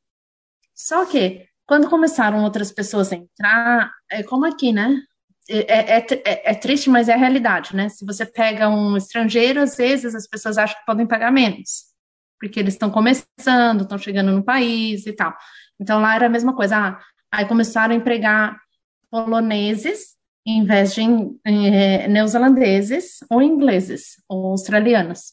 [0.74, 5.00] Só que, quando começaram outras pessoas a entrar, é como aqui, né?
[5.48, 7.88] É, é, é, é, triste, mas é a realidade, né?
[7.88, 11.84] Se você pega um estrangeiro, às vezes as pessoas acham que podem pagar menos,
[12.40, 15.36] porque eles estão começando, estão chegando no país e tal.
[15.78, 16.76] Então lá era a mesma coisa.
[16.76, 18.58] Ah, aí começaram a empregar
[19.10, 20.14] poloneses
[20.46, 21.02] em vez de
[21.44, 25.32] é, neozelandeses ou ingleses ou australianos.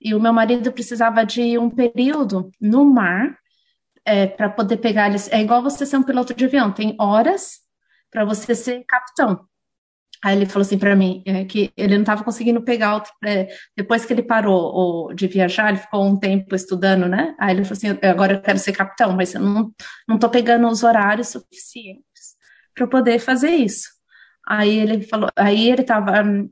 [0.00, 3.38] E o meu marido precisava de um período no mar
[4.06, 5.30] é, para poder pegar eles.
[5.32, 7.58] É igual você ser um piloto de avião, tem horas
[8.10, 9.46] para você ser capitão.
[10.24, 13.48] Aí ele falou assim para mim é, que ele não estava conseguindo pegar outro, é,
[13.76, 17.34] depois que ele parou de viajar, ele ficou um tempo estudando, né?
[17.38, 19.72] Aí ele falou assim, agora eu quero ser capitão, mas eu não
[20.08, 22.36] não tô pegando os horários suficientes
[22.74, 23.88] para poder fazer isso.
[24.48, 26.50] Aí ele falou, aí ele estava hum,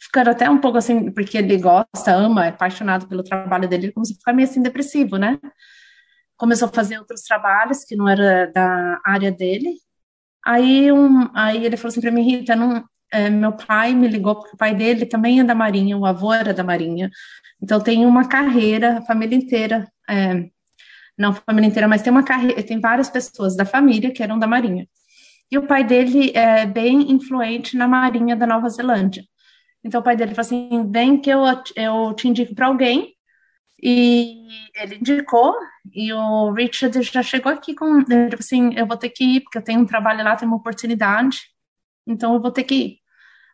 [0.00, 3.92] ficando até um pouco assim, porque ele gosta, ama, é apaixonado pelo trabalho dele, ele
[3.92, 5.38] começou a ficar meio assim depressivo, né?
[6.40, 9.76] Começou a fazer outros trabalhos que não era da área dele,
[10.44, 14.36] Aí, um, aí ele falou assim para mim, Rita, não, é, meu pai me ligou
[14.36, 17.10] porque o pai dele também é da Marinha, o avô era da Marinha.
[17.62, 20.48] Então tem uma carreira, a família inteira, é,
[21.18, 24.38] não a família inteira, mas tem uma carreira, tem várias pessoas da família que eram
[24.38, 24.88] da Marinha.
[25.50, 29.24] E o pai dele é bem influente na Marinha da Nova Zelândia.
[29.84, 31.42] Então o pai dele falou assim: vem que eu,
[31.76, 33.14] eu te indico para alguém
[33.82, 35.54] e ele indicou,
[35.92, 39.58] e o Richard já chegou aqui com, falou assim, eu vou ter que ir, porque
[39.58, 41.38] eu tenho um trabalho lá, tenho uma oportunidade,
[42.06, 43.00] então eu vou ter que ir.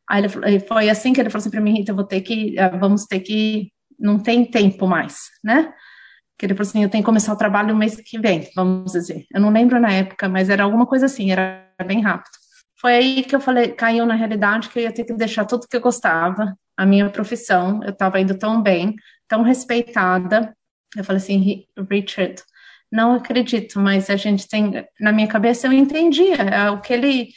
[0.08, 2.58] Aí ele, foi assim que ele falou assim para mim, Rita, eu vou ter que,
[2.58, 5.72] eh, vamos ter que, não tem tempo mais, né?
[6.38, 8.92] Que ele falou assim, eu tenho que começar o trabalho no mês que vem, vamos
[8.92, 9.26] dizer.
[9.34, 12.32] Eu não lembro na época, mas era alguma coisa assim, era bem rápido.
[12.80, 15.66] Foi aí que eu falei, caiu na realidade que eu ia ter que deixar tudo
[15.68, 18.94] que eu gostava, a minha profissão, eu estava indo tão bem,
[19.28, 20.56] tão respeitada.
[20.96, 22.42] Eu falei assim, Richard,
[22.90, 27.28] não acredito, mas a gente tem, na minha cabeça eu entendia, é o que ele,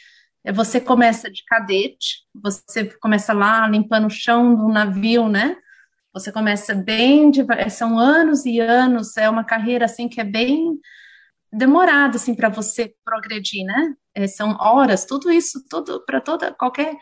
[0.54, 5.56] você começa de cadete, você começa lá limpando o chão do navio, né?
[6.12, 7.30] Você começa bem,
[7.70, 10.78] são anos e anos, é uma carreira assim que é bem
[11.52, 13.94] demorada assim para você progredir, né?
[14.14, 16.96] É, são horas, tudo isso, tudo para toda qualquer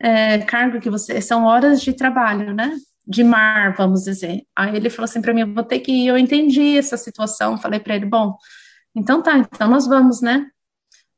[0.00, 2.76] é, cargo que você, são horas de trabalho, né?
[3.06, 4.44] De mar, vamos dizer.
[4.56, 6.08] Aí ele falou assim para mim, vou ter que ir.
[6.08, 7.58] Eu entendi essa situação.
[7.58, 8.36] Falei para ele, bom,
[8.94, 10.46] então tá, então nós vamos, né?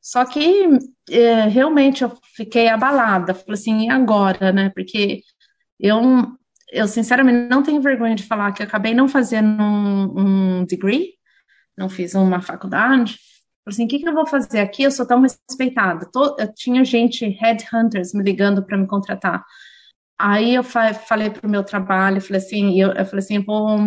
[0.01, 0.67] Só que
[1.09, 3.33] é, realmente eu fiquei abalada.
[3.33, 4.69] Falei assim, e agora, né?
[4.69, 5.21] Porque
[5.79, 6.01] eu,
[6.71, 11.13] eu sinceramente não tenho vergonha de falar que eu acabei não fazendo um, um degree,
[11.77, 13.17] não fiz uma faculdade.
[13.63, 14.83] Falei assim, o que, que eu vou fazer aqui?
[14.83, 16.07] Eu sou tão respeitada.
[16.11, 19.43] Tô, eu tinha gente, headhunters, me ligando para me contratar.
[20.17, 23.79] Aí eu fa falei para o meu trabalho, falei assim, eu, eu falei assim, vou,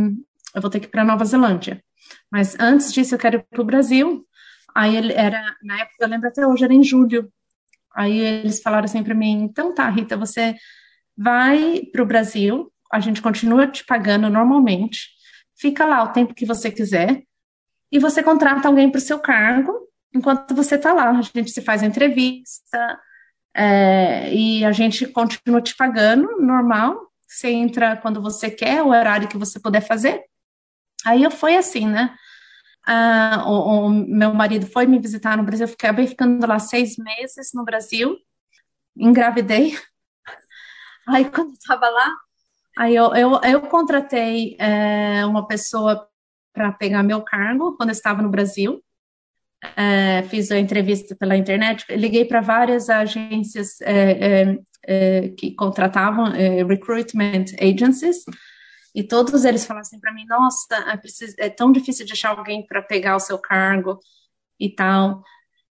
[0.54, 1.82] eu vou ter que ir para Nova Zelândia.
[2.30, 4.26] Mas antes disso eu quero ir para o Brasil.
[4.74, 7.32] Aí ele era, na época, eu lembro até hoje, era em julho.
[7.94, 10.54] Aí eles falaram assim para mim, então tá, Rita, você
[11.16, 15.08] vai para o Brasil, a gente continua te pagando normalmente,
[15.58, 17.24] fica lá o tempo que você quiser,
[17.90, 19.72] e você contrata alguém para o seu cargo
[20.14, 21.10] enquanto você está lá.
[21.10, 23.00] A gente se faz entrevista,
[23.58, 27.10] é, e a gente continua te pagando normal.
[27.26, 30.22] Você entra quando você quer, o horário que você puder fazer.
[31.04, 32.16] Aí eu fui assim, né?
[32.86, 36.96] Ah, o, o, meu marido foi me visitar no Brasil, eu acabei ficando lá seis
[36.96, 38.16] meses no Brasil,
[38.96, 39.76] engravidei.
[41.08, 42.16] Aí quando eu tava lá,
[42.76, 46.06] aí eu, eu, eu contratei é, uma pessoa
[46.52, 48.82] para pegar meu cargo quando eu estava no Brasil
[49.76, 54.10] é, fiz a entrevista pela internet, liguei para várias agências é,
[54.42, 58.24] é, é que contratavam é, recruitment agencies
[58.94, 62.30] e todos eles falaram assim para mim, nossa, é, preciso, é, tão difícil de achar
[62.30, 63.98] alguém para pegar o seu cargo
[64.58, 65.22] e tal.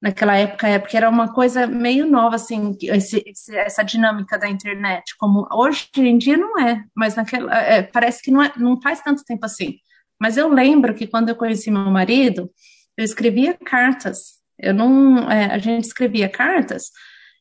[0.01, 3.23] Naquela época, é porque era uma coisa meio nova, assim, esse,
[3.55, 7.49] essa dinâmica da internet, como hoje em dia não é, mas naquela,
[7.93, 9.77] parece que não, não faz tanto tempo assim.
[10.19, 12.49] Mas eu lembro que quando eu conheci meu marido,
[12.97, 14.41] eu escrevia cartas.
[14.57, 16.91] Eu não, é, a gente escrevia cartas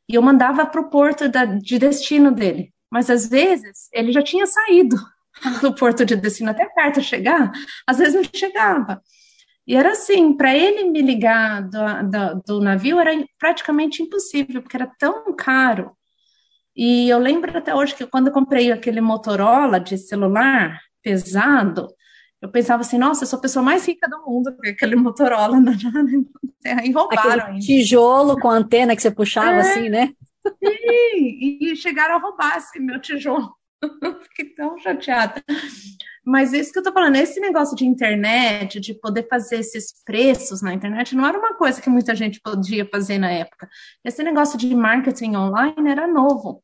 [0.08, 2.72] e eu mandava para o porto da, de destino dele.
[2.90, 4.96] Mas às vezes ele já tinha saído
[5.62, 7.50] do porto de destino até a carta chegar,
[7.86, 9.02] às vezes não chegava.
[9.66, 11.78] E era assim, para ele me ligar do,
[12.10, 15.96] do, do, navio era praticamente impossível, porque era tão caro.
[16.74, 21.88] E eu lembro até hoje que quando eu comprei aquele Motorola de celular pesado,
[22.42, 25.60] eu pensava assim, nossa, eu sou a pessoa mais rica do mundo, porque aquele Motorola
[25.60, 25.72] na,
[26.60, 27.56] terra, e roubaram.
[27.60, 30.12] Tijolo com antena que você puxava é, assim, né?
[30.58, 33.54] Sim, e chegaram a roubar esse meu tijolo.
[34.24, 35.40] Fiquei tão chateada.
[36.24, 40.60] Mas isso que eu tô falando, esse negócio de internet, de poder fazer esses preços
[40.62, 43.68] na internet, não era uma coisa que muita gente podia fazer na época.
[44.04, 46.60] Esse negócio de marketing online era novo.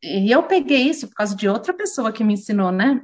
[0.00, 3.02] E eu peguei isso por causa de outra pessoa que me ensinou, né?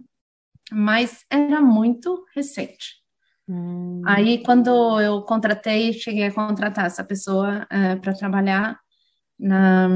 [0.71, 2.97] Mas era muito recente.
[3.49, 4.03] Hum.
[4.07, 8.79] Aí, quando eu contratei, cheguei a contratar essa pessoa é, para trabalhar,
[9.39, 9.89] na,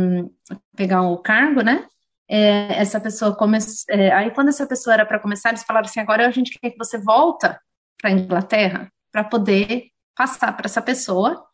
[0.77, 1.87] pegar o cargo, né?
[2.33, 3.95] é, essa pessoa começou.
[3.95, 6.71] É, aí, quando essa pessoa era para começar, eles falaram assim: agora a gente quer
[6.71, 7.61] que você volta
[8.01, 11.45] para a Inglaterra para poder passar para essa pessoa.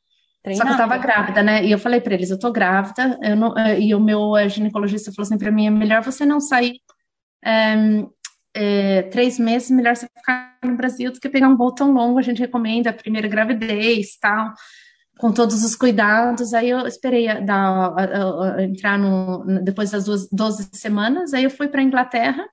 [0.55, 1.65] Só que eu estava grávida, né?
[1.65, 3.19] E eu falei para eles: eu estou grávida.
[3.21, 6.25] Eu não, é, e o meu é, ginecologista falou assim para mim: é melhor você
[6.25, 6.81] não sair
[8.61, 12.19] é, três meses, melhor você ficar no Brasil do que pegar um voo tão longo.
[12.19, 14.53] A gente recomenda a primeira gravidez tal
[15.19, 16.53] com todos os cuidados.
[16.53, 21.33] Aí eu esperei a, a, a, entrar no, depois das duas, 12 semanas.
[21.33, 22.45] Aí eu fui para Inglaterra,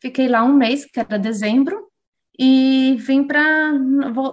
[0.00, 1.88] fiquei lá um mês, que era dezembro,
[2.38, 3.72] e vim para.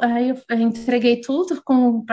[0.01, 2.05] Aí eu entreguei tudo com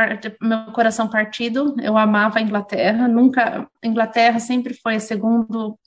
[0.43, 1.77] meu coração partido.
[1.81, 3.69] Eu amava a Inglaterra, nunca.
[3.85, 5.79] Inglaterra sempre foi a segundo,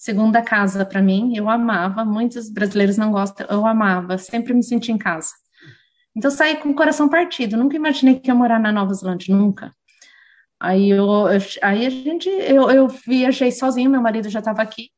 [0.00, 1.36] segunda casa para mim.
[1.36, 2.04] Eu amava.
[2.04, 5.28] Muitos brasileiros não gostam, eu amava, sempre me senti em casa.
[6.16, 7.56] Então, saí com o coração partido.
[7.56, 9.72] Nunca imaginei que ia morar na Nova Zelândia, nunca.
[10.58, 11.26] Aí, eu,
[11.62, 14.90] aí a gente, eu, eu viajei sozinho, meu marido já estava aqui.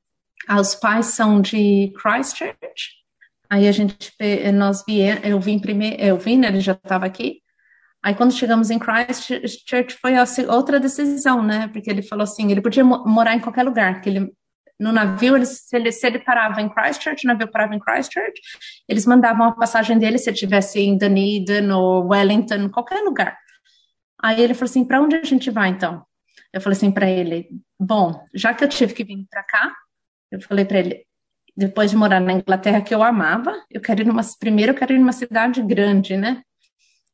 [0.49, 3.03] Ah, os pais são de Christchurch.
[3.51, 4.12] Aí a gente,
[4.55, 7.43] nós vi, eu vim primeiro, eu vim, né, ele já estava aqui.
[8.03, 10.15] Aí quando chegamos em Christchurch foi
[10.49, 11.69] outra decisão, né?
[11.69, 14.33] Porque ele falou assim, ele podia morar em qualquer lugar, que ele
[14.83, 18.40] no navio, se, ele, se ele parava em Christchurch, o navio parava em Christchurch,
[18.88, 23.38] eles mandavam a passagem dele se ele estivesse em Dunedin ou Wellington, qualquer lugar.
[24.21, 26.05] Aí ele falou assim: para onde a gente vai então?
[26.53, 29.73] Eu falei assim para ele: bom, já que eu tive que vir para cá,
[30.33, 31.07] eu falei para ele:
[31.57, 34.23] depois de morar na Inglaterra, que eu amava, eu quero ir numa.
[34.40, 36.42] Primeiro, eu quero ir numa cidade grande, né?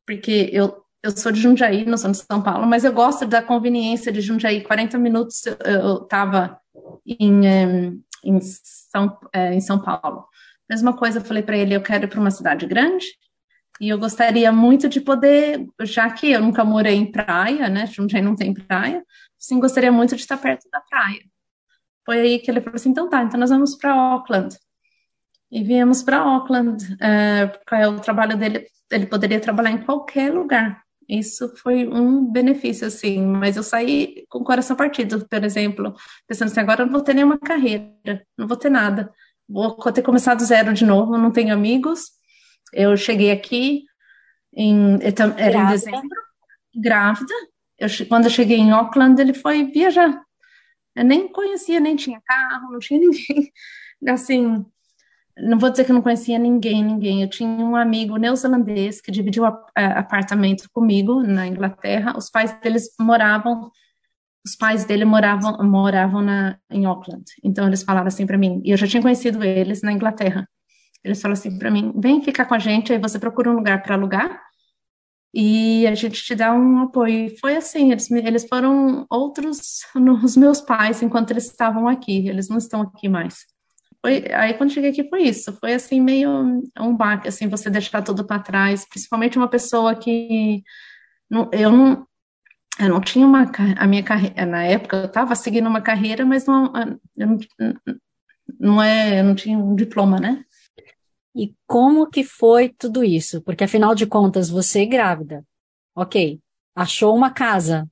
[0.07, 3.43] Porque eu, eu sou de Jundiaí, não sou de São Paulo, mas eu gosto da
[3.43, 4.63] conveniência de Jundiaí.
[4.63, 6.59] 40 minutos eu estava
[7.05, 10.27] em, em, São, é, em São Paulo.
[10.69, 13.05] Mesma coisa, eu falei para ele, eu quero ir para uma cidade grande,
[13.79, 18.21] e eu gostaria muito de poder, já que eu nunca morei em praia, né, Jundiaí
[18.21, 19.03] não tem praia,
[19.37, 21.21] sim, gostaria muito de estar perto da praia.
[22.05, 24.57] Foi aí que ele falou assim, então tá, então nós vamos para Auckland.
[25.51, 30.33] E viemos para Auckland, é, porque é o trabalho dele, ele poderia trabalhar em qualquer
[30.33, 35.95] lugar, isso foi um benefício, assim, mas eu saí com o coração partido, por exemplo,
[36.27, 39.11] pensando assim, agora eu não vou ter nenhuma carreira, não vou ter nada,
[39.47, 42.11] vou ter começado zero de novo, não tenho amigos.
[42.71, 43.85] Eu cheguei aqui
[44.53, 44.99] em,
[45.37, 46.21] era em dezembro,
[46.75, 47.33] grávida.
[47.79, 50.23] Eu, quando eu cheguei em Auckland, ele foi viajar.
[50.95, 53.51] Eu nem conhecia, nem tinha carro, não tinha ninguém.
[54.07, 54.63] Assim,
[55.41, 57.21] não vou dizer que não conhecia ninguém, ninguém.
[57.21, 62.17] Eu tinha um amigo neozelandês que dividiu a, a, apartamento comigo na Inglaterra.
[62.17, 63.71] Os pais deles moravam,
[64.45, 67.23] os pais dele moravam, moravam na, em Auckland.
[67.43, 70.47] Então eles falaram assim para mim, e eu já tinha conhecido eles na Inglaterra.
[71.03, 73.81] Eles falaram assim para mim: vem ficar com a gente, aí você procura um lugar
[73.83, 74.41] para alugar
[75.33, 77.27] e a gente te dá um apoio.
[77.27, 79.81] E foi assim, eles, eles foram outros
[80.23, 82.27] os meus pais enquanto eles estavam aqui.
[82.27, 83.45] Eles não estão aqui mais
[84.01, 86.29] foi, aí quando cheguei aqui foi isso, foi assim meio
[86.79, 90.63] um baque, assim, você deixar tudo para trás, principalmente uma pessoa que
[91.29, 92.07] não, eu não
[92.79, 96.45] eu não tinha uma a minha carreira na época eu estava seguindo uma carreira, mas
[96.45, 96.71] não
[97.17, 97.37] eu não,
[98.59, 100.43] não é, eu não tinha um diploma, né?
[101.35, 103.41] E como que foi tudo isso?
[103.41, 105.45] Porque afinal de contas, você é grávida,
[105.95, 106.39] ok?
[106.75, 107.87] Achou uma casa,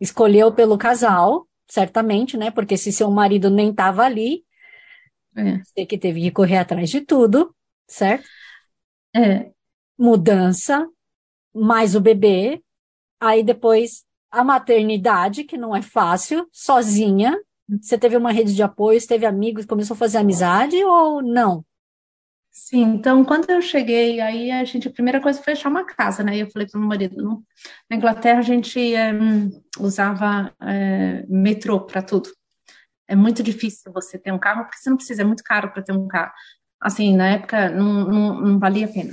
[0.00, 2.50] escolheu pelo casal, certamente, né?
[2.50, 4.42] Porque se seu marido nem estava ali,
[5.36, 5.58] é.
[5.62, 7.54] Você que teve que correr atrás de tudo,
[7.86, 8.28] certo?
[9.14, 9.50] É.
[9.98, 10.88] Mudança,
[11.54, 12.62] mais o bebê,
[13.20, 17.38] aí depois a maternidade, que não é fácil, sozinha.
[17.80, 21.64] Você teve uma rede de apoio, teve amigos, começou a fazer amizade ou não?
[22.52, 26.22] Sim, então quando eu cheguei, aí a gente, a primeira coisa foi achar uma casa,
[26.24, 26.36] né?
[26.36, 27.44] Eu falei para o meu marido, não,
[27.88, 29.12] na Inglaterra a gente é,
[29.78, 32.30] usava é, metrô para tudo
[33.10, 35.82] é muito difícil você ter um carro, porque você não precisa, é muito caro para
[35.82, 36.32] ter um carro.
[36.80, 39.12] Assim, na época não, não, não valia a pena.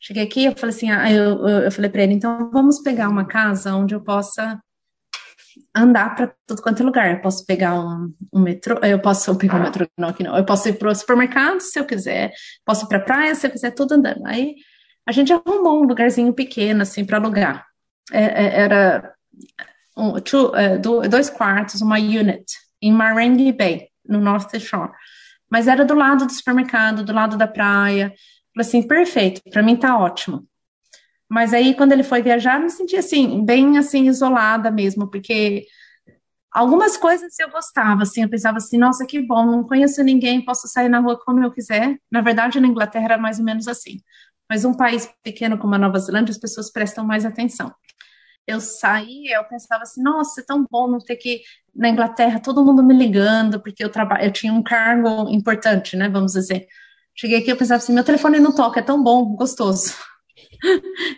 [0.00, 3.24] Cheguei aqui, eu falei assim, ah, eu, eu falei para ele, então vamos pegar uma
[3.24, 4.60] casa onde eu possa
[5.74, 7.10] andar para tudo quanto é lugar.
[7.10, 10.36] Eu posso pegar um, um, metrô, eu posso pegar um metrô, não, aqui não.
[10.36, 12.32] Eu posso ir para o supermercado se eu quiser,
[12.64, 14.26] posso ir para praia se eu quiser, tudo andando.
[14.26, 14.56] Aí
[15.06, 17.66] a gente arrumou um lugarzinho pequeno, assim, para alugar.
[18.12, 19.14] É, é, era
[19.96, 22.44] um, two, é, dois quartos, uma unit,
[22.82, 24.90] em Marengi Bay, no North Shore.
[25.48, 28.12] Mas era do lado do supermercado, do lado da praia.
[28.54, 30.46] Falei assim, perfeito, para mim tá ótimo.
[31.28, 35.64] Mas aí, quando ele foi viajar, eu me senti assim, bem assim, isolada mesmo, porque
[36.50, 40.68] algumas coisas eu gostava, assim, eu pensava assim, nossa, que bom, não conheço ninguém, posso
[40.68, 41.96] sair na rua como eu quiser.
[42.10, 44.00] Na verdade, na Inglaterra era mais ou menos assim.
[44.48, 47.72] Mas um país pequeno como a Nova Zelândia, as pessoas prestam mais atenção.
[48.46, 51.42] Eu saí, eu pensava assim, nossa, é tão bom não ter que
[51.74, 56.08] na Inglaterra todo mundo me ligando, porque eu trabalho, eu tinha um cargo importante, né,
[56.08, 56.66] vamos dizer.
[57.14, 59.94] Cheguei aqui, eu pensava assim, meu telefone não toca, é tão bom, gostoso.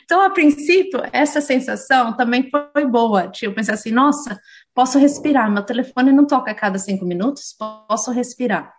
[0.04, 3.28] Então, a princípio, essa sensação também foi boa.
[3.28, 4.40] Tipo, eu pensei assim, nossa,
[4.74, 7.54] posso respirar, meu telefone não toca a cada cinco minutos,
[7.88, 8.72] posso respirar.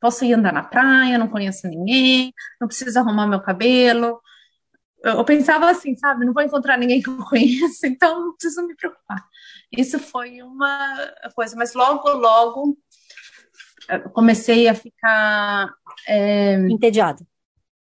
[0.00, 4.20] Posso ir andar na praia, não conheço ninguém, não preciso arrumar meu cabelo.
[5.04, 8.74] Eu pensava assim, sabe, não vou encontrar ninguém que eu conheça, então não preciso me
[8.74, 9.24] preocupar.
[9.70, 12.78] Isso foi uma coisa, mas logo, logo
[14.12, 15.70] comecei a ficar
[16.08, 17.26] é, entediado.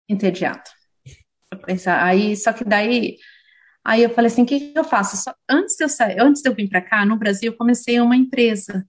[0.09, 0.71] Entediado
[1.69, 2.03] pensar.
[2.03, 3.17] Aí, só que daí,
[3.85, 5.17] aí eu falei assim, o que, que eu faço?
[5.17, 8.01] Só, antes de eu sair, antes de eu vir para cá, no Brasil, eu comecei
[8.01, 8.87] uma empresa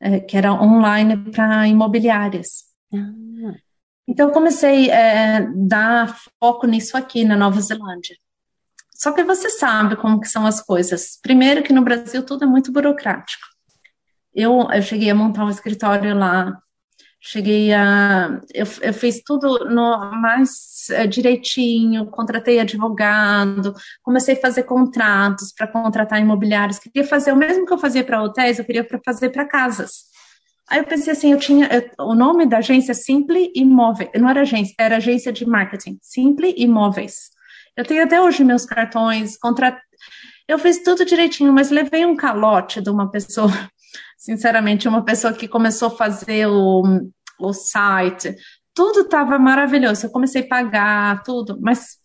[0.00, 2.64] é, que era online para imobiliárias.
[2.92, 3.54] Ah.
[4.08, 8.16] Então eu comecei a é, dar foco nisso aqui na Nova Zelândia.
[8.94, 11.18] Só que você sabe como que são as coisas.
[11.22, 13.46] Primeiro que no Brasil tudo é muito burocrático.
[14.34, 16.58] Eu, eu cheguei a montar um escritório lá
[17.20, 18.40] Cheguei a.
[18.54, 25.66] Eu, eu fiz tudo no mais é, direitinho, contratei advogado, comecei a fazer contratos para
[25.66, 26.78] contratar imobiliários.
[26.78, 30.04] Queria fazer o mesmo que eu fazia para hotéis, eu queria fazer para casas.
[30.70, 34.42] Aí eu pensei assim, eu tinha eu, o nome da agência Simple Imóveis, não era
[34.42, 37.30] agência, era agência de marketing, Simple Imóveis.
[37.76, 39.80] Eu tenho até hoje meus cartões, contra...
[40.46, 43.48] eu fiz tudo direitinho, mas levei um calote de uma pessoa
[44.18, 46.82] sinceramente, uma pessoa que começou a fazer o,
[47.40, 48.36] o site,
[48.74, 50.06] tudo estava maravilhoso.
[50.06, 51.98] Eu comecei a pagar tudo, mas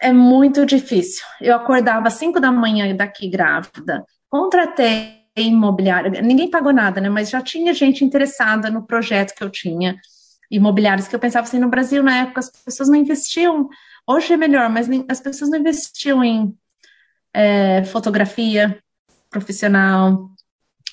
[0.00, 1.24] é muito difícil.
[1.40, 7.08] Eu acordava às 5 da manhã daqui grávida, contratei imobiliária, ninguém pagou nada, né?
[7.08, 9.98] Mas já tinha gente interessada no projeto que eu tinha,
[10.50, 13.68] imobiliários, que eu pensava assim, no Brasil, na época, as pessoas não investiam,
[14.06, 16.54] hoje é melhor, mas as pessoas não investiam em
[17.32, 18.78] é, fotografia
[19.30, 20.30] profissional,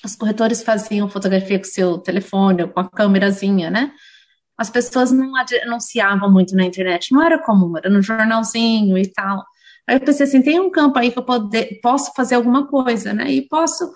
[0.04, 3.92] os corretores faziam fotografia com seu telefone, com a câmerazinha, né?
[4.56, 5.32] As pessoas não
[5.64, 9.44] anunciavam muito na internet, não era comum, era no jornalzinho e tal.
[9.86, 13.12] Aí eu pensei assim, tem um campo aí que eu poder, posso fazer alguma coisa,
[13.12, 13.30] né?
[13.30, 13.92] E posso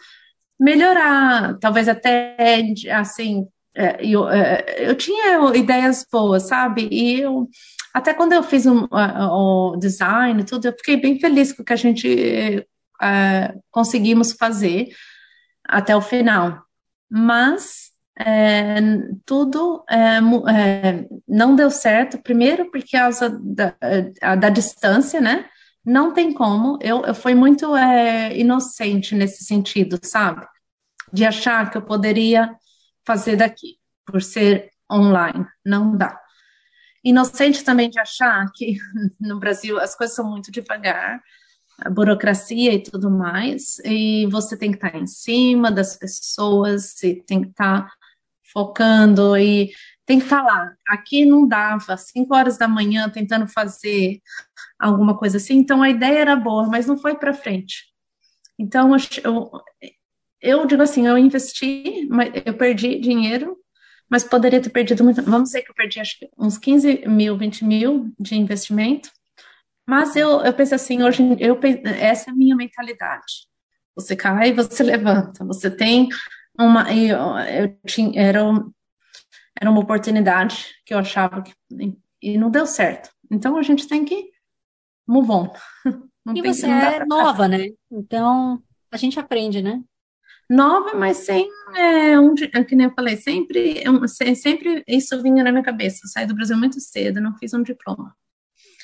[0.61, 2.37] melhorar, talvez até,
[2.93, 6.87] assim, é, eu, é, eu tinha ideias boas, sabe?
[6.93, 7.49] E eu,
[7.95, 11.73] até quando eu fiz o design e tudo, eu fiquei bem feliz com o que
[11.73, 12.67] a gente
[13.03, 14.89] uh, conseguimos fazer
[15.67, 16.63] até o final.
[17.11, 18.77] Mas é,
[19.25, 23.75] tudo é, é, não deu certo, primeiro por causa da,
[24.37, 25.47] da distância, né?
[25.85, 26.79] Não tem como.
[26.81, 30.47] Eu, eu fui muito é, inocente nesse sentido, sabe?
[31.13, 32.55] De achar que eu poderia
[33.07, 35.47] fazer daqui, por ser online.
[35.65, 36.21] Não dá.
[37.03, 38.77] Inocente também de achar que
[39.19, 41.21] no Brasil as coisas são muito devagar,
[41.79, 47.15] a burocracia e tudo mais, e você tem que estar em cima das pessoas, e
[47.15, 47.91] tem que estar
[48.53, 49.71] focando e
[50.11, 50.75] tem que falar.
[50.89, 54.21] Aqui não dava, 5 horas da manhã tentando fazer
[54.77, 57.85] alguma coisa assim, então a ideia era boa, mas não foi para frente.
[58.59, 58.91] Então
[59.23, 59.51] eu,
[60.41, 62.09] eu digo assim, eu investi,
[62.45, 63.57] eu perdi dinheiro,
[64.11, 65.23] mas poderia ter perdido muito.
[65.23, 69.09] Vamos dizer que eu perdi acho uns 15 mil, 20 mil de investimento
[69.91, 71.59] mas eu, eu penso assim, hoje eu,
[71.99, 73.49] essa é a minha mentalidade.
[73.97, 75.45] Você cai, você levanta.
[75.45, 76.09] Você tem
[76.57, 76.93] uma.
[76.95, 78.41] Eu, eu tinha, era,
[79.59, 81.53] era uma oportunidade que eu achava que.
[82.23, 83.11] E não deu certo.
[83.31, 84.31] Então a gente tem que
[85.07, 85.53] move on.
[86.23, 87.69] Não e você é nova, né?
[87.91, 89.83] Então a gente aprende, né?
[90.51, 93.83] Nova, mas sem é, um, que nem eu falei, sempre,
[94.37, 96.01] sempre isso vinha na minha cabeça.
[96.05, 98.15] Eu saí do Brasil muito cedo, não fiz um diploma.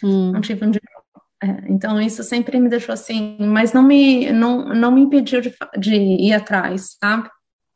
[0.02, 0.32] Hum.
[0.32, 1.04] Não tive um diploma.
[1.42, 5.54] É, então isso sempre me deixou assim, mas não me não, não me impediu de,
[5.78, 7.28] de ir atrás, sabe?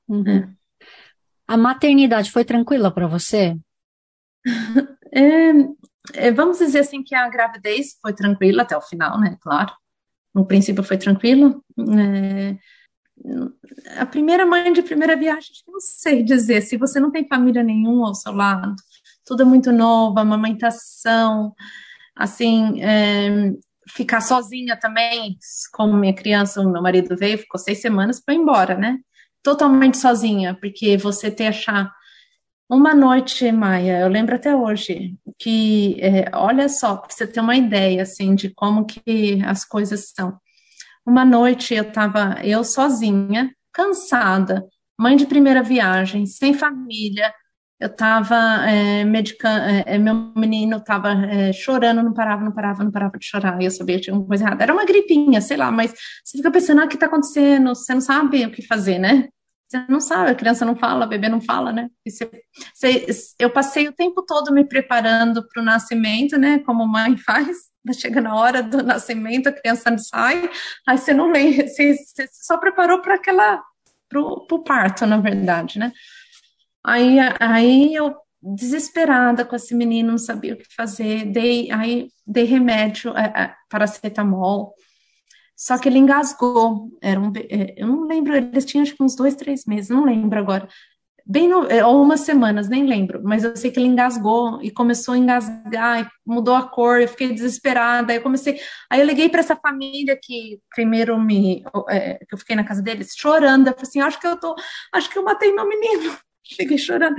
[0.09, 0.27] Uhum.
[0.27, 0.60] É.
[1.51, 3.59] A maternidade foi tranquila para você?
[5.13, 9.37] É, é, vamos dizer assim que a gravidez foi tranquila até o final, né?
[9.41, 9.73] Claro.
[10.33, 11.65] No princípio foi tranquilo.
[11.99, 12.57] É,
[13.99, 18.07] a primeira mãe de primeira viagem, não sei dizer, se você não tem família nenhuma
[18.07, 18.77] ao seu lado,
[19.25, 21.53] tudo é muito novo, amamentação,
[22.15, 23.53] assim, é,
[23.89, 25.37] ficar sozinha também,
[25.73, 29.01] como minha criança, meu marido veio, ficou seis semanas, foi embora, né?
[29.43, 31.91] Totalmente sozinha, porque você ter achar
[32.69, 37.57] uma noite, Maia, eu lembro até hoje, que, é, olha só, para você ter uma
[37.57, 40.39] ideia, assim, de como que as coisas são.
[41.05, 44.65] Uma noite eu estava, eu sozinha, cansada,
[44.97, 47.35] mãe de primeira viagem, sem família,
[47.81, 48.37] eu estava
[48.69, 53.19] é, medicando, é, é, meu menino estava é, chorando, não parava, não parava, não parava
[53.19, 54.63] de chorar, e eu sabia que tinha alguma coisa errada.
[54.63, 57.75] Era uma gripinha, sei lá, mas você fica pensando, ah, o que está acontecendo?
[57.75, 59.29] Você não sabe o que fazer, né?
[59.67, 61.89] Você não sabe, a criança não fala, a bebê não fala, né?
[62.07, 62.31] Você,
[62.75, 63.07] você,
[63.39, 66.59] eu passei o tempo todo me preparando para o nascimento, né?
[66.67, 67.71] Como mãe faz.
[67.95, 70.51] Chega na hora do nascimento, a criança sai,
[70.87, 73.63] aí você não lembra, você, você só preparou para aquela,
[74.07, 75.91] para o parto, na verdade, né?
[76.85, 82.45] Aí, aí eu desesperada com esse menino, não sabia o que fazer, dei, aí dei
[82.45, 83.55] remédio, é, é,
[85.57, 89.15] só que ele engasgou, era um, é, eu não lembro, eles tinham acho que uns
[89.15, 90.67] dois, três meses, não lembro agora,
[91.27, 94.71] bem no, é, ou umas semanas, nem lembro, mas eu sei que ele engasgou e
[94.71, 98.59] começou a engasgar, mudou a cor, eu fiquei desesperada, eu comecei,
[98.89, 102.81] aí eu liguei para essa família que primeiro me, é, que eu fiquei na casa
[102.81, 104.55] deles, chorando, eu falei assim, acho que eu tô,
[104.95, 106.17] acho que eu matei meu menino,
[106.57, 107.17] Fiquei chorando.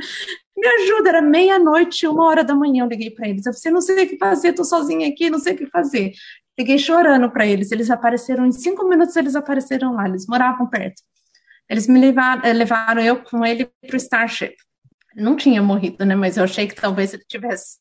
[0.56, 2.84] Me ajuda, era meia-noite, uma hora da manhã.
[2.84, 3.46] Eu liguei para eles.
[3.46, 6.12] Eu falei, não sei o que fazer, tô sozinha aqui, não sei o que fazer.
[6.58, 7.72] Liguei chorando para eles.
[7.72, 11.02] Eles apareceram, em cinco minutos eles apareceram lá, eles moravam perto.
[11.70, 14.56] Eles me levaram, eh, levaram eu com ele para o Starship.
[15.16, 16.16] Não tinha morrido, né?
[16.16, 17.78] Mas eu achei que talvez ele tivesse.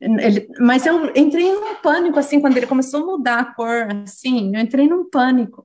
[0.00, 4.54] Ele, mas eu entrei num pânico, assim, quando ele começou a mudar a cor, assim,
[4.54, 5.64] eu entrei num pânico.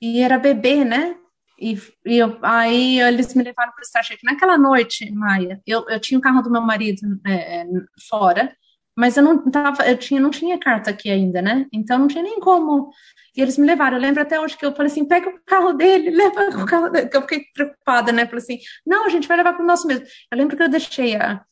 [0.00, 1.16] E era bebê, né?
[1.58, 4.18] E, e eu, aí eles me levaram para o Starship.
[4.22, 7.64] Naquela noite, Maia, eu, eu tinha o carro do meu marido é,
[8.08, 8.54] fora,
[8.96, 11.66] mas eu não tava, eu tinha, não tinha carta aqui ainda, né?
[11.72, 12.90] Então não tinha nem como.
[13.36, 13.96] E eles me levaram.
[13.96, 16.88] Eu lembro até hoje que eu falei assim: pega o carro dele, leva o carro
[16.88, 17.08] dele.
[17.08, 18.24] Que eu fiquei preocupada, né?
[18.26, 20.06] Falei assim: não, a gente vai levar para o nosso mesmo.
[20.30, 21.44] Eu lembro que eu deixei a,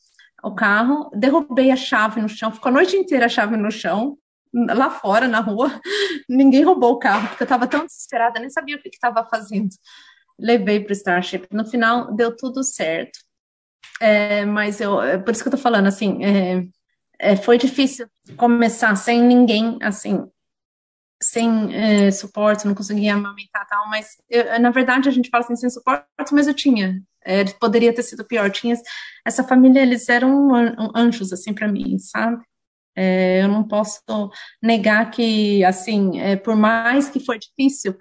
[0.43, 4.17] o carro, derrubei a chave no chão, ficou a noite inteira a chave no chão,
[4.55, 5.81] lá fora, na rua,
[6.29, 9.71] ninguém roubou o carro, porque eu estava tão desesperada, nem sabia o que estava fazendo.
[10.39, 11.47] Levei para o Starship.
[11.51, 13.19] No final, deu tudo certo.
[14.01, 16.67] É, mas eu, é por isso que eu tô falando, assim, é,
[17.19, 20.27] é, foi difícil começar sem ninguém, assim,
[21.23, 25.57] sem é, suporte, não conseguia amamentar tal, mas eu, na verdade a gente fala assim,
[25.57, 28.75] sem suporte, mas eu tinha, é, poderia ter sido pior, tinha,
[29.25, 30.51] essa família, eles eram
[30.95, 32.45] anjos, assim, para mim, sabe?
[32.97, 34.03] É, eu não posso
[34.63, 37.97] negar que, assim, é, por mais que foi difícil,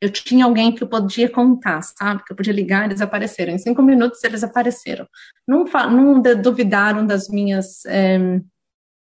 [0.00, 2.24] eu tinha alguém que eu podia contar, sabe?
[2.24, 3.52] Que eu podia ligar, eles apareceram.
[3.52, 5.06] Em cinco minutos eles apareceram.
[5.46, 8.18] Não, não duvidaram das minhas é,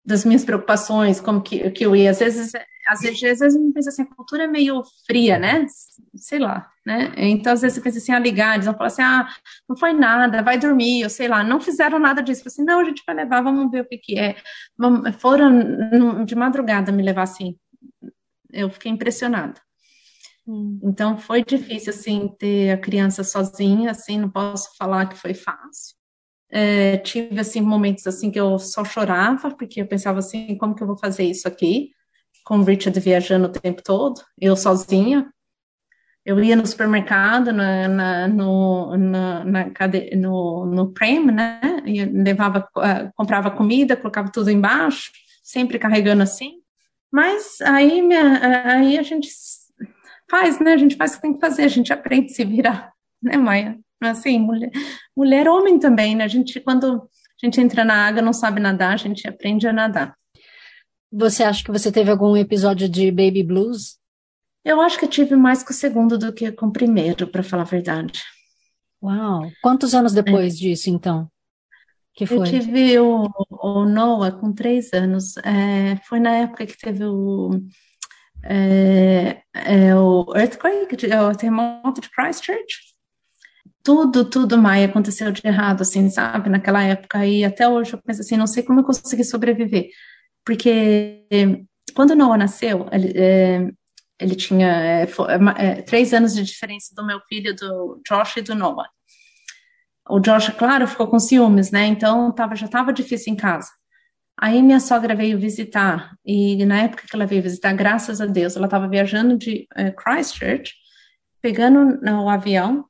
[0.07, 2.11] das minhas preocupações, como que, que eu ia.
[2.11, 2.53] Às vezes
[2.87, 5.65] às vezes, às vezes eu penso assim, a cultura é meio fria, né?
[6.15, 7.11] Sei lá, né?
[7.17, 9.27] Então, às vezes você pensa assim, a ligar, eles vão falar assim, ah,
[9.67, 12.43] não foi nada, vai dormir, eu sei lá, não fizeram nada disso.
[12.45, 14.37] Eu assim, não, a gente vai levar, vamos ver o que que é.
[15.19, 17.57] Foram de madrugada me levar assim.
[18.53, 19.59] Eu fiquei impressionada.
[20.47, 20.79] Hum.
[20.81, 25.96] Então, foi difícil, assim, ter a criança sozinha, assim, não posso falar que foi fácil.
[26.49, 30.81] É, tive, assim, momentos, assim, que eu só chorava, porque eu pensava assim, como que
[30.81, 31.91] eu vou fazer isso aqui?
[32.47, 35.29] com o Richard viajando o tempo todo, eu sozinha.
[36.25, 40.15] Eu ia no supermercado, na, na no, na, na cade...
[40.15, 41.59] no, no Prem, né?
[41.85, 45.11] E levava, uh, comprava comida, colocava tudo embaixo,
[45.43, 46.61] sempre carregando assim.
[47.11, 48.39] Mas aí, minha,
[48.73, 49.29] aí a gente
[50.29, 50.73] faz, né?
[50.73, 53.35] A gente faz o que tem que fazer, a gente aprende a se virar, né,
[53.35, 53.77] Maia?
[54.01, 54.71] Assim, mulher,
[55.15, 56.23] mulher homem também, né?
[56.23, 57.09] A gente, quando
[57.41, 60.15] a gente entra na água, não sabe nadar, a gente aprende a nadar.
[61.11, 63.97] Você acha que você teve algum episódio de baby blues?
[64.63, 67.41] Eu acho que eu tive mais com o segundo do que com o primeiro, para
[67.41, 68.21] falar a verdade.
[69.01, 69.49] Uau!
[69.61, 70.57] Quantos anos depois é.
[70.57, 71.29] disso, então?
[72.13, 72.39] Que foi?
[72.39, 75.37] Eu tive o, o Noah com três anos.
[75.37, 77.51] É, foi na época que teve o,
[78.43, 82.86] é, é o earthquake, o terremoto de Christchurch.
[83.87, 86.49] Tudo, tudo, Maia, aconteceu de errado, assim, sabe?
[86.49, 87.25] Naquela época.
[87.25, 89.89] E até hoje eu penso assim, não sei como eu consegui sobreviver
[90.47, 91.25] porque
[91.93, 93.69] quando Noah nasceu, ele, é,
[94.17, 95.07] ele tinha é,
[95.57, 98.89] é, três anos de diferença do meu filho, do Josh e do Noah.
[100.09, 101.85] o Josh, claro, ficou com ciúmes, né?
[101.85, 103.69] Então tava, já estava difícil em casa.
[104.39, 108.55] Aí minha sogra veio visitar, e na época que ela veio visitar, graças a Deus,
[108.55, 110.75] ela estava viajando de uh, Christchurch,
[111.41, 112.85] pegando o avião,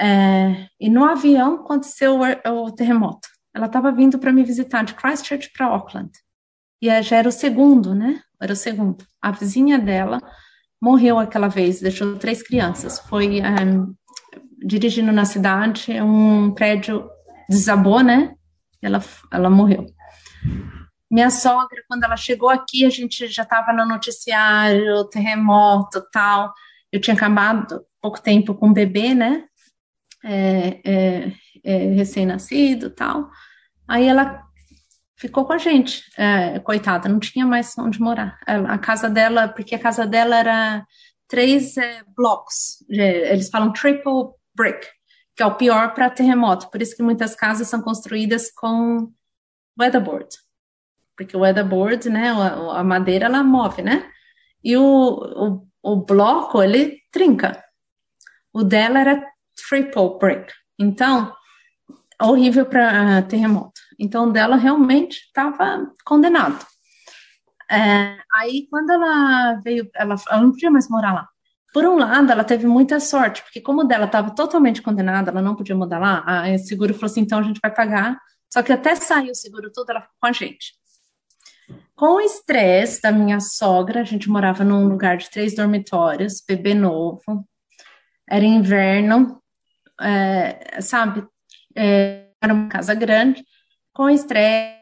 [0.00, 3.28] é, e no avião aconteceu o, o terremoto.
[3.54, 6.10] Ela estava vindo para me visitar de Christchurch para Auckland.
[6.80, 8.20] E já era o segundo, né?
[8.40, 9.04] Era o segundo.
[9.20, 10.18] A vizinha dela
[10.80, 12.98] morreu aquela vez, deixou três crianças.
[13.00, 13.94] Foi um,
[14.64, 17.08] dirigindo na cidade, um prédio
[17.48, 18.34] desabou, né?
[18.80, 19.84] Ela, ela morreu.
[21.10, 26.54] Minha sogra, quando ela chegou aqui, a gente já estava no noticiário, terremoto, tal.
[26.90, 29.44] Eu tinha acabado pouco tempo com um bebê, né?
[30.22, 31.32] É, é,
[31.64, 33.30] é, recém-nascido, tal.
[33.88, 34.42] Aí ela
[35.16, 38.38] ficou com a gente, é, coitada, não tinha mais onde morar.
[38.46, 40.86] A, a, casa dela, porque a casa dela era
[41.28, 44.86] três é, blocos, eles falam triple brick,
[45.36, 46.70] que é o pior para terremoto.
[46.70, 49.12] Por isso que muitas casas são construídas com
[49.78, 50.28] weatherboard,
[51.16, 54.10] porque o weatherboard, né, a, a madeira ela move, né?
[54.64, 57.62] E o, o, o bloco ele trinca.
[58.52, 59.30] O dela era
[59.70, 61.32] triple brick, então
[62.20, 63.80] horrível para terremoto.
[63.98, 66.64] Então, dela realmente estava condenado.
[67.70, 71.28] É, aí, quando ela veio, ela, ela não podia mais morar lá.
[71.72, 75.54] Por um lado, ela teve muita sorte, porque como dela estava totalmente condenada, ela não
[75.54, 78.18] podia mudar lá, a seguro falou assim, então a gente vai pagar.
[78.52, 80.74] Só que até sair o seguro tudo, ela ficou com a gente.
[81.94, 86.74] Com o estresse da minha sogra, a gente morava num lugar de três dormitórios, bebê
[86.74, 87.46] novo,
[88.28, 89.39] era inverno,
[90.00, 91.26] é, sabe?
[91.76, 93.44] É, era uma casa grande,
[93.92, 94.80] com estresse,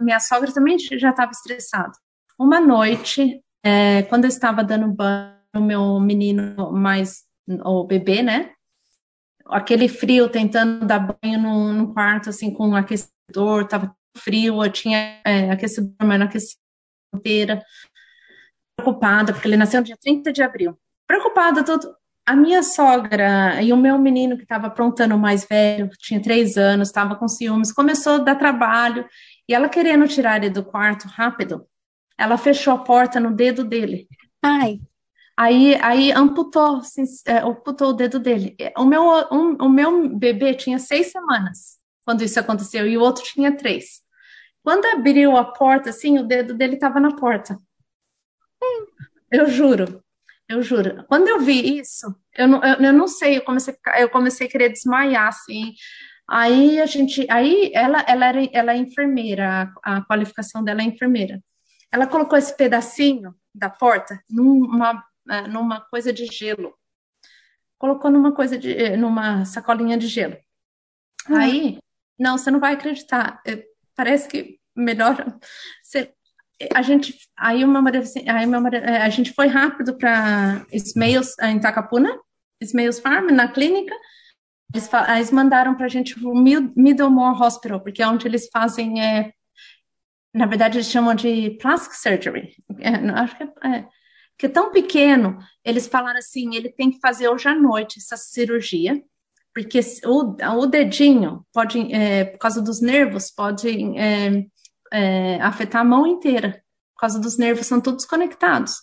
[0.00, 1.92] minha sogra também já estava estressada.
[2.38, 7.24] Uma noite, é, quando eu estava dando banho no meu menino mais,
[7.64, 8.52] o bebê, né?
[9.46, 14.70] Aquele frio, tentando dar banho no, no quarto, assim, com um aquecedor, estava frio, eu
[14.70, 16.58] tinha é, aquecedor, mas não aquecia
[17.14, 17.62] inteira.
[18.76, 20.78] Preocupada, porque ele nasceu no dia 30 de abril.
[21.06, 21.96] Preocupada, todo,
[22.26, 26.88] a minha sogra e o meu menino que estava aprontando mais velho, tinha três anos,
[26.88, 29.08] estava com ciúmes, começou a dar trabalho
[29.48, 31.64] e ela querendo tirar ele do quarto rápido,
[32.18, 34.08] ela fechou a porta no dedo dele.
[34.42, 34.80] Ai.
[35.36, 38.56] Aí, aí amputou, assim, é, amputou o dedo dele.
[38.76, 43.22] O meu, um, o meu bebê tinha seis semanas quando isso aconteceu e o outro
[43.22, 44.02] tinha três.
[44.64, 47.56] Quando abriu a porta, assim, o dedo dele estava na porta.
[49.30, 50.02] Eu juro.
[50.48, 51.04] Eu juro.
[51.08, 54.46] Quando eu vi isso, eu não, eu, eu não sei, eu comecei, ficar, eu comecei
[54.46, 55.72] a querer desmaiar, assim.
[56.28, 60.84] Aí a gente, aí ela, ela, era, ela é enfermeira, a, a qualificação dela é
[60.84, 61.42] enfermeira.
[61.92, 66.74] Ela colocou esse pedacinho da porta numa, é, numa coisa de gelo.
[67.78, 70.36] Colocou numa coisa de, numa sacolinha de gelo.
[71.28, 71.36] Hum.
[71.36, 71.78] Aí,
[72.18, 73.40] não, você não vai acreditar.
[73.46, 75.16] É, parece que melhor.
[75.82, 76.12] Você,
[76.74, 77.62] a gente, aí
[77.98, 82.18] assim, aí marido, é, a gente foi rápido para Smails em Takapuna,
[82.60, 83.94] Smails Farm, na clínica.
[84.74, 89.32] Eles, eles mandaram para a gente o Middlemore Hospital, porque é onde eles fazem, é,
[90.34, 92.54] na verdade, eles chamam de plastic surgery.
[92.80, 93.88] É, acho que é, é,
[94.38, 98.16] que é tão pequeno, eles falaram assim, ele tem que fazer hoje à noite essa
[98.16, 99.02] cirurgia,
[99.54, 103.68] porque o, o dedinho pode, é, por causa dos nervos, pode
[104.96, 106.62] é, afetar a mão inteira,
[106.94, 108.80] por causa dos nervos, são todos conectados.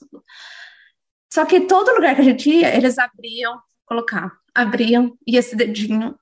[1.34, 6.16] Só que todo lugar que a gente ia, eles abriam, colocavam, abriam, e esse dedinho.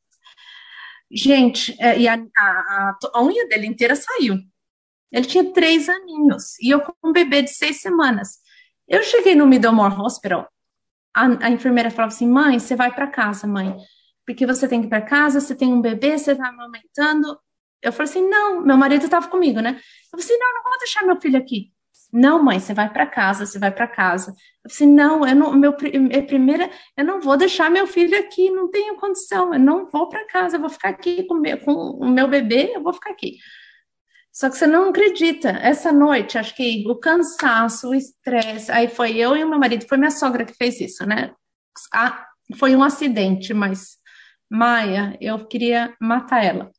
[1.11, 4.37] Gente, é, e a, a, a unha dele inteira saiu.
[5.11, 8.37] Ele tinha três aninhos, e eu com um bebê de seis semanas.
[8.87, 10.49] Eu cheguei no Middlemore Hospital,
[11.13, 13.75] a, a enfermeira falava assim: mãe, você vai para casa, mãe,
[14.25, 17.37] porque você tem que ir para casa, você tem um bebê, você está amamentando,
[17.81, 19.71] eu falei assim, não, meu marido estava comigo, né?
[19.71, 21.71] Eu falei assim, não, não vou deixar meu filho aqui.
[22.13, 24.31] Não, mãe, você vai para casa, você vai para casa.
[24.31, 25.75] Eu falei assim, não, eu não, meu
[26.11, 30.09] é primeira, eu não vou deixar meu filho aqui, não tenho condição, eu não vou
[30.09, 33.11] para casa, eu vou ficar aqui com, meu, com o meu bebê, eu vou ficar
[33.11, 33.37] aqui.
[34.33, 39.17] Só que você não acredita, essa noite, acho que o cansaço, o estresse, aí foi
[39.17, 41.33] eu e o meu marido, foi minha sogra que fez isso, né?
[41.93, 42.27] Ah,
[42.57, 43.97] foi um acidente, mas
[44.49, 46.71] Maia, eu queria matar ela.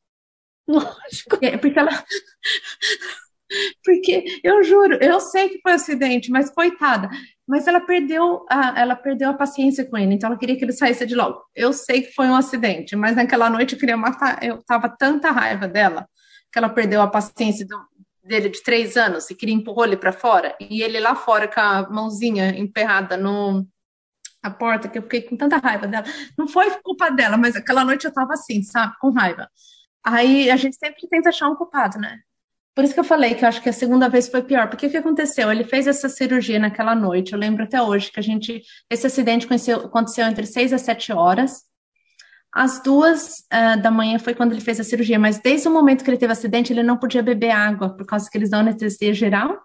[0.72, 1.38] Lógico.
[1.60, 1.90] Porque ela.
[3.84, 7.10] Porque eu juro, eu sei que foi um acidente, mas coitada.
[7.46, 10.72] Mas ela perdeu a, ela perdeu a paciência com ele, então ela queria que ele
[10.72, 11.42] saísse de logo.
[11.54, 14.42] Eu sei que foi um acidente, mas naquela noite eu queria matar.
[14.42, 16.08] Eu tava tanta raiva dela
[16.50, 17.78] que ela perdeu a paciência do,
[18.24, 20.56] dele de três anos e queria empurrar ele para fora.
[20.58, 23.66] E ele lá fora com a mãozinha emperrada no,
[24.42, 26.04] a porta que eu fiquei com tanta raiva dela.
[26.36, 29.48] Não foi culpa dela, mas aquela noite eu tava assim, sabe, com raiva.
[30.04, 32.20] Aí a gente sempre tenta achar um culpado, né?
[32.74, 34.68] Por isso que eu falei que eu acho que a segunda vez foi pior.
[34.68, 35.52] Porque o que aconteceu?
[35.52, 37.32] Ele fez essa cirurgia naquela noite.
[37.32, 38.62] Eu lembro até hoje que a gente.
[38.90, 41.62] Esse acidente aconteceu, aconteceu entre 6 e 7 horas.
[42.52, 46.04] Às duas uh, da manhã foi quando ele fez a cirurgia, mas desde o momento
[46.04, 49.14] que ele teve acidente, ele não podia beber água, por causa que eles dão anestesia
[49.14, 49.58] geral.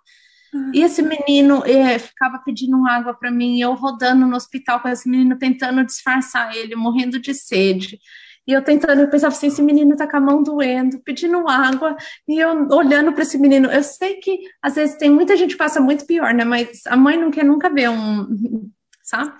[0.54, 0.72] Uhum.
[0.74, 5.10] E esse menino eh, ficava pedindo água para mim, eu rodando no hospital com esse
[5.10, 8.00] menino, tentando disfarçar ele, morrendo de sede.
[8.48, 11.98] E eu tentando, eu pensava assim, esse menino tá com a mão doendo, pedindo água,
[12.26, 13.70] e eu olhando para esse menino.
[13.70, 16.46] Eu sei que às vezes tem muita gente que passa muito pior, né?
[16.46, 18.72] Mas a mãe não quer nunca ver um,
[19.04, 19.34] sabe?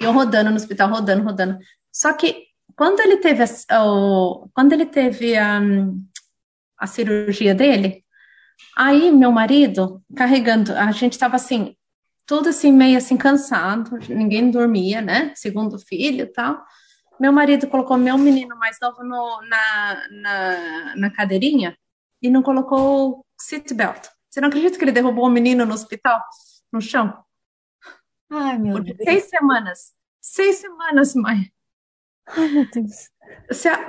[0.00, 1.58] E eu rodando no hospital, rodando, rodando.
[1.92, 5.60] Só que quando ele teve a, o, quando ele teve a,
[6.78, 8.04] a cirurgia dele,
[8.76, 11.76] aí meu marido carregando, a gente estava assim,
[12.26, 15.32] tudo assim meio assim cansado, ninguém dormia, né?
[15.36, 16.60] Segundo filho e tal.
[17.20, 21.76] Meu marido colocou meu menino mais novo no, na, na, na cadeirinha
[22.22, 24.06] e não colocou seatbelt.
[24.30, 26.22] Você não acredita que ele derrubou o menino no hospital,
[26.72, 27.24] no chão?
[28.30, 28.98] Ai, meu Deus.
[29.02, 29.92] Seis semanas.
[30.20, 31.50] Seis semanas, mãe.
[32.26, 33.10] Ai, meu Deus.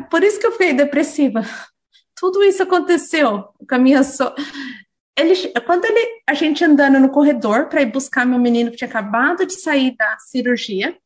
[0.09, 1.41] Por isso que eu fiquei depressiva.
[2.15, 4.33] Tudo isso aconteceu com a minha so...
[5.17, 8.89] ele, quando ele, a gente andando no corredor para ir buscar meu menino que tinha
[8.89, 10.97] acabado de sair da cirurgia,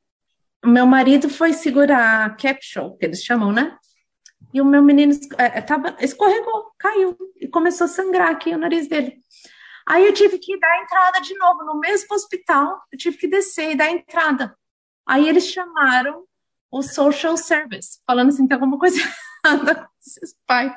[0.66, 3.78] meu marido foi segurar a capsule, que eles chamam, né?
[4.54, 8.58] E o meu menino é, é, tava, escorregou, caiu e começou a sangrar aqui o
[8.58, 9.18] nariz dele.
[9.86, 13.28] Aí eu tive que dar a entrada de novo no mesmo hospital, eu tive que
[13.28, 14.56] descer e dar a entrada.
[15.06, 16.24] Aí eles chamaram
[16.72, 18.98] o social service, falando assim, tem alguma coisa
[19.46, 20.74] errada com esses pais.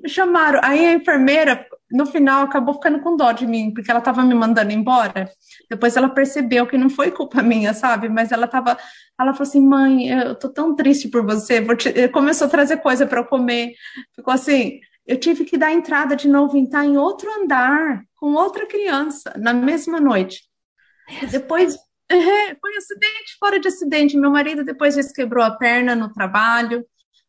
[0.00, 0.60] Me chamaram.
[0.62, 4.34] Aí a enfermeira, no final, acabou ficando com dó de mim, porque ela estava me
[4.34, 5.30] mandando embora.
[5.70, 8.08] Depois ela percebeu que não foi culpa minha, sabe?
[8.08, 8.76] Mas ela estava.
[9.18, 11.64] Ela falou assim: mãe, eu tô tão triste por você.
[11.76, 12.08] Te...
[12.08, 13.74] Começou a trazer coisa para eu comer.
[14.14, 14.80] Ficou assim.
[15.06, 19.54] Eu tive que dar entrada de novo, entrar em outro andar, com outra criança, na
[19.54, 20.42] mesma noite.
[21.30, 21.76] Depois.
[22.08, 24.16] É, foi um acidente fora de acidente.
[24.16, 26.86] Meu marido depois já quebrou a perna no trabalho.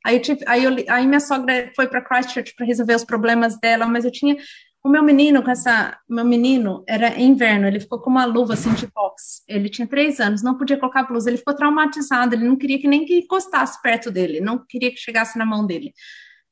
[0.07, 3.85] Aí, tive, aí, eu, aí minha sogra foi para Christchurch para resolver os problemas dela,
[3.85, 4.37] mas eu tinha
[4.81, 8.73] o meu menino com essa, meu menino era inverno, ele ficou com uma luva assim
[8.73, 9.43] de box.
[9.49, 12.87] Ele tinha três anos, não podia colocar blusa, ele ficou traumatizado, ele não queria que
[12.87, 15.93] nem que encostasse perto dele, não queria que chegasse na mão dele.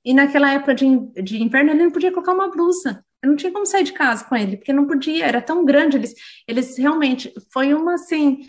[0.03, 0.85] E naquela época de,
[1.23, 3.05] de inverno ele não podia colocar uma blusa.
[3.23, 5.95] Eu não tinha como sair de casa com ele, porque não podia, era tão grande.
[5.95, 6.13] Eles,
[6.45, 8.41] eles realmente, foi uma assim.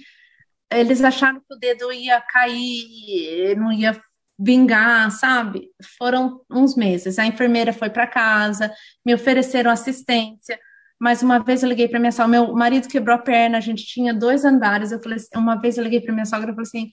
[0.68, 3.94] Eles acharam que o dedo ia cair, não ia
[4.38, 5.70] vingar, sabe?
[5.98, 7.18] Foram uns meses.
[7.18, 8.72] A enfermeira foi para casa,
[9.04, 10.58] me ofereceram assistência.
[10.98, 13.84] Mais uma vez eu liguei para minha sogra, meu marido quebrou a perna, a gente
[13.84, 14.92] tinha dois andares.
[14.92, 16.90] Eu falei, uma vez eu liguei para minha sogra e falei assim,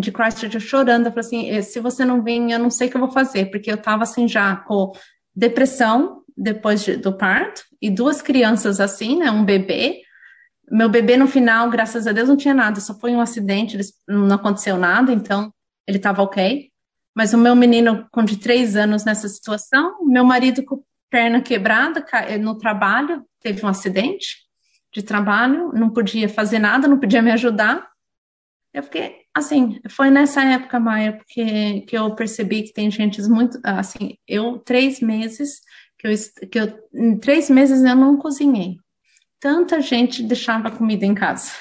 [0.00, 2.90] de Christchurch, chorando, eu falei assim, eh, se você não vir, eu não sei o
[2.90, 4.92] que eu vou fazer, porque eu estava assim já com
[5.34, 10.02] depressão depois de, do parto e duas crianças assim, né, um bebê.
[10.70, 13.78] Meu bebê no final, graças a Deus, não tinha nada, só foi um acidente,
[14.08, 15.52] não aconteceu nada, então
[15.86, 16.70] ele estava ok.
[17.14, 22.04] Mas o meu menino com de três anos nessa situação, meu marido com perna quebrada
[22.12, 24.44] eh, no trabalho, teve um acidente
[24.92, 27.88] de trabalho, não podia fazer nada, não podia me ajudar.
[28.74, 33.58] Eu fiquei, assim, foi nessa época, Maia, porque, que eu percebi que tem gente muito,
[33.62, 35.60] assim, eu, três meses,
[35.98, 36.12] que eu,
[36.50, 38.76] que eu, em três meses eu não cozinhei.
[39.40, 41.52] Tanta gente deixava comida em casa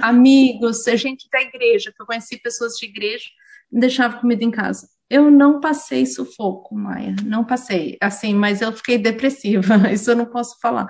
[0.00, 3.24] amigos, gente da igreja, que eu conheci pessoas de igreja,
[3.70, 4.88] deixava comida em casa.
[5.10, 10.26] Eu não passei sufoco, Maia, não passei, assim, mas eu fiquei depressiva, isso eu não
[10.26, 10.86] posso falar.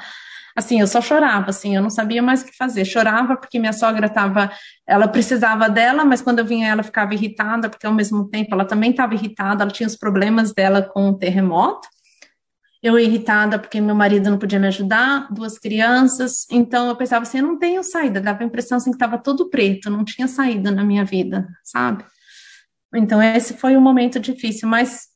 [0.54, 2.84] Assim, eu só chorava, assim, eu não sabia mais o que fazer.
[2.84, 4.50] Chorava porque minha sogra estava,
[4.86, 8.66] ela precisava dela, mas quando eu vinha ela ficava irritada, porque ao mesmo tempo ela
[8.66, 11.88] também estava irritada, ela tinha os problemas dela com o terremoto
[12.82, 17.38] eu irritada porque meu marido não podia me ajudar, duas crianças, então eu pensava assim,
[17.38, 20.70] eu não tenho saída, dava a impressão assim que estava tudo preto, não tinha saída
[20.70, 22.04] na minha vida, sabe?
[22.94, 25.06] Então esse foi um momento difícil, mas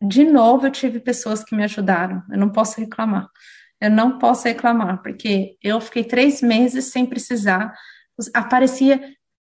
[0.00, 3.28] de novo eu tive pessoas que me ajudaram, eu não posso reclamar,
[3.80, 7.74] eu não posso reclamar, porque eu fiquei três meses sem precisar,
[8.32, 9.02] aparecia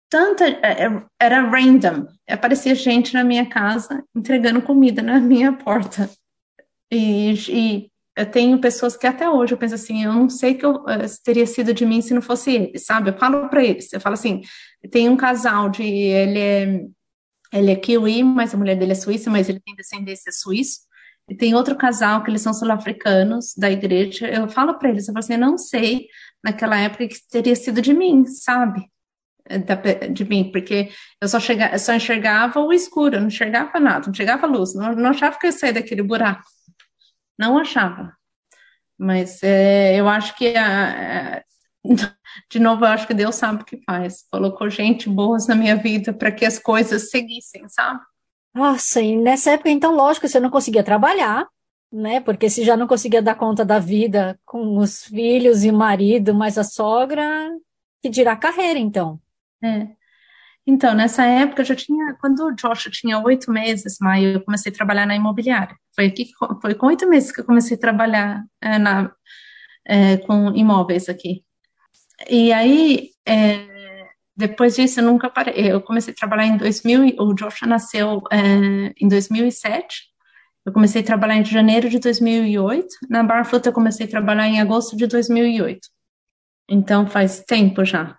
[0.10, 6.10] tanta, é, é, era random, aparecia gente na minha casa entregando comida na minha porta,
[6.92, 10.66] e, e eu tenho pessoas que até hoje eu penso assim, eu não sei que
[10.66, 13.12] eu, uh, teria sido de mim se não fosse ele, sabe?
[13.12, 14.42] Eu falo para eles, eu falo assim,
[14.92, 16.86] tem um casal de, ele é,
[17.54, 20.80] ele é kiwi, mas a mulher dele é suíça, mas ele tem descendência suíça.
[21.30, 24.28] E tem outro casal que eles são sul-africanos da igreja.
[24.28, 26.08] Eu falo para eles, eu falo assim, eu não sei
[26.44, 28.90] naquela época que teria sido de mim, sabe?
[30.12, 30.90] de mim, porque
[31.22, 35.10] eu só, chega, só enxergava o escuro, não enxergava nada, não enxergava luz, não, não
[35.12, 36.44] achava que eu ia sair daquele buraco.
[37.38, 38.16] Não achava.
[38.98, 41.44] Mas é, eu acho que, a,
[42.50, 44.26] de novo, eu acho que Deus sabe o que faz.
[44.32, 48.02] Colocou gente boa na minha vida para que as coisas seguissem, sabe?
[48.54, 51.48] Nossa, e nessa época, então, lógico, você não conseguia trabalhar,
[51.92, 52.20] né?
[52.20, 56.34] Porque se já não conseguia dar conta da vida com os filhos e o marido,
[56.34, 57.52] mais a sogra,
[58.02, 59.20] que dirá carreira, então.
[59.64, 59.97] É.
[60.70, 64.70] Então, nessa época, eu já tinha, quando o Joshua tinha oito meses, Maio, eu comecei
[64.70, 65.74] a trabalhar na imobiliária.
[65.96, 66.30] Foi aqui,
[66.62, 69.10] foi com oito meses que eu comecei a trabalhar é, na,
[69.88, 71.46] é, com imóveis aqui.
[72.30, 73.66] E aí, é,
[74.36, 75.72] depois disso, eu nunca parei.
[75.72, 80.04] Eu comecei a trabalhar em 2000, o Joshua nasceu é, em 2007.
[80.66, 82.88] Eu comecei a trabalhar em janeiro de 2008.
[83.10, 85.80] Na Barfoot, eu comecei a trabalhar em agosto de 2008.
[86.70, 88.18] Então, faz tempo já.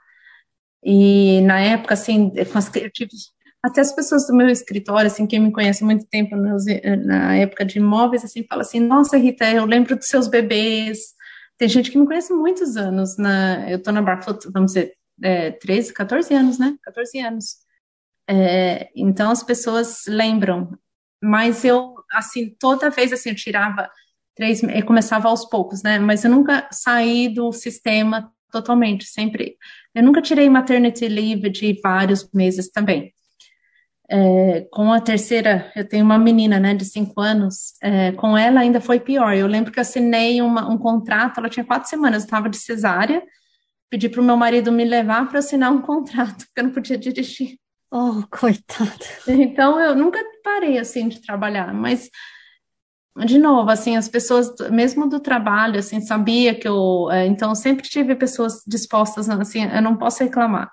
[0.83, 3.11] E na época, assim, eu tive
[3.63, 7.65] até as pessoas do meu escritório, assim, quem me conhece há muito tempo na época
[7.65, 10.99] de imóveis, assim, fala assim, nossa, Rita, eu lembro dos seus bebês.
[11.59, 13.17] Tem gente que me conhece há muitos anos.
[13.19, 16.77] Na, eu tô na Barfoot, vamos dizer, é, 13, 14 anos, né?
[16.85, 17.57] 14 anos.
[18.29, 20.79] É, então as pessoas lembram.
[21.23, 23.91] Mas eu, assim, toda vez, assim, eu tirava
[24.37, 25.99] três, eu começava aos poucos, né?
[25.99, 29.57] Mas eu nunca saí do sistema totalmente, sempre.
[29.95, 33.13] Eu nunca tirei maternity leave de vários meses também.
[34.11, 38.61] É, com a terceira, eu tenho uma menina, né, de cinco anos, é, com ela
[38.61, 39.35] ainda foi pior.
[39.35, 42.57] Eu lembro que eu assinei uma, um contrato, ela tinha quatro semanas, eu estava de
[42.57, 43.23] cesárea,
[43.91, 46.97] pedi para o meu marido me levar para assinar um contrato, porque eu não podia
[46.97, 47.59] dirigir.
[47.91, 48.93] Oh, coitada.
[49.27, 52.11] Então, eu nunca parei, assim, de trabalhar, mas
[53.25, 57.89] de novo, assim, as pessoas, mesmo do trabalho, assim, sabia que eu, é, então, sempre
[57.89, 60.71] tive pessoas dispostas, assim, eu não posso reclamar,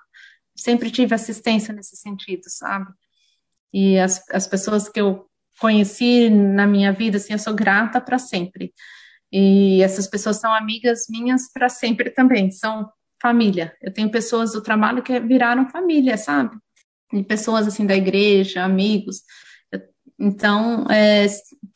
[0.54, 2.86] sempre tive assistência nesse sentido, sabe?
[3.72, 5.26] E as, as pessoas que eu
[5.60, 8.72] conheci na minha vida, assim, eu sou grata para sempre.
[9.32, 12.88] E essas pessoas são amigas minhas para sempre também, são
[13.20, 13.74] família.
[13.82, 16.56] Eu tenho pessoas do trabalho que viraram família, sabe?
[17.12, 19.22] E pessoas, assim, da igreja, amigos.
[20.18, 21.26] Então, é,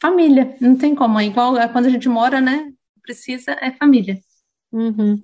[0.01, 1.19] família, não tem como.
[1.19, 2.71] É igual quando a gente mora, né?
[3.03, 4.19] Precisa, é família.
[4.73, 5.21] Uhum.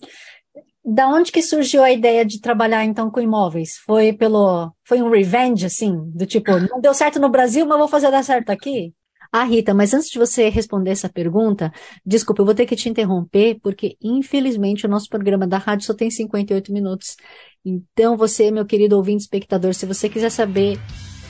[0.84, 3.76] Da onde que surgiu a ideia de trabalhar então com imóveis?
[3.84, 7.88] Foi pelo, foi um revenge assim, do tipo, não deu certo no Brasil, mas vou
[7.88, 8.94] fazer dar certo aqui?
[9.32, 11.72] Ah, Rita, mas antes de você responder essa pergunta,
[12.04, 15.94] desculpa, eu vou ter que te interromper, porque infelizmente o nosso programa da rádio só
[15.94, 17.16] tem 58 minutos.
[17.64, 20.78] Então, você, meu querido ouvinte espectador, se você quiser saber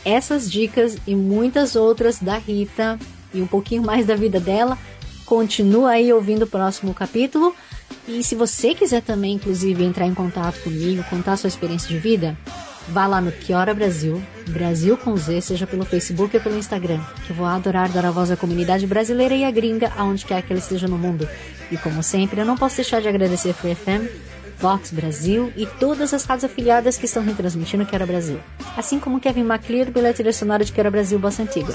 [0.06, 2.96] essas dicas e muitas outras da Rita
[3.34, 4.78] e um pouquinho mais da vida dela,
[5.26, 7.52] continua aí ouvindo o próximo capítulo.
[8.06, 12.38] E se você quiser também, inclusive, entrar em contato comigo, contar sua experiência de vida,
[12.88, 17.30] vá lá no Kiora Brasil, Brasil com Z, seja pelo Facebook ou pelo Instagram, que
[17.30, 20.52] eu vou adorar dar a voz à comunidade brasileira e à gringa, aonde quer que
[20.52, 21.28] ela esteja no mundo.
[21.70, 24.06] E como sempre, eu não posso deixar de agradecer a Free FM,
[24.58, 28.40] Vox Brasil e todas as rádios afiliadas que estão retransmitindo Quero Brasil,
[28.76, 31.74] assim como Kevin MacLeod pela trilha sonora de Quero Brasil Bossa Antiga.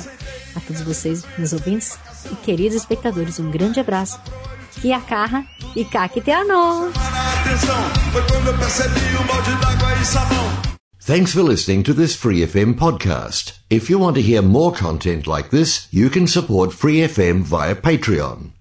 [0.56, 1.98] A todos vocês, meus ouvintes
[2.32, 4.20] e queridos espectadores, um grande abraço.
[4.82, 5.98] Que a carra e te
[11.06, 13.54] Thanks for listening to this Free FM podcast.
[13.70, 17.76] If you want to hear more content like this, you can support Free FM via
[17.76, 18.61] Patreon.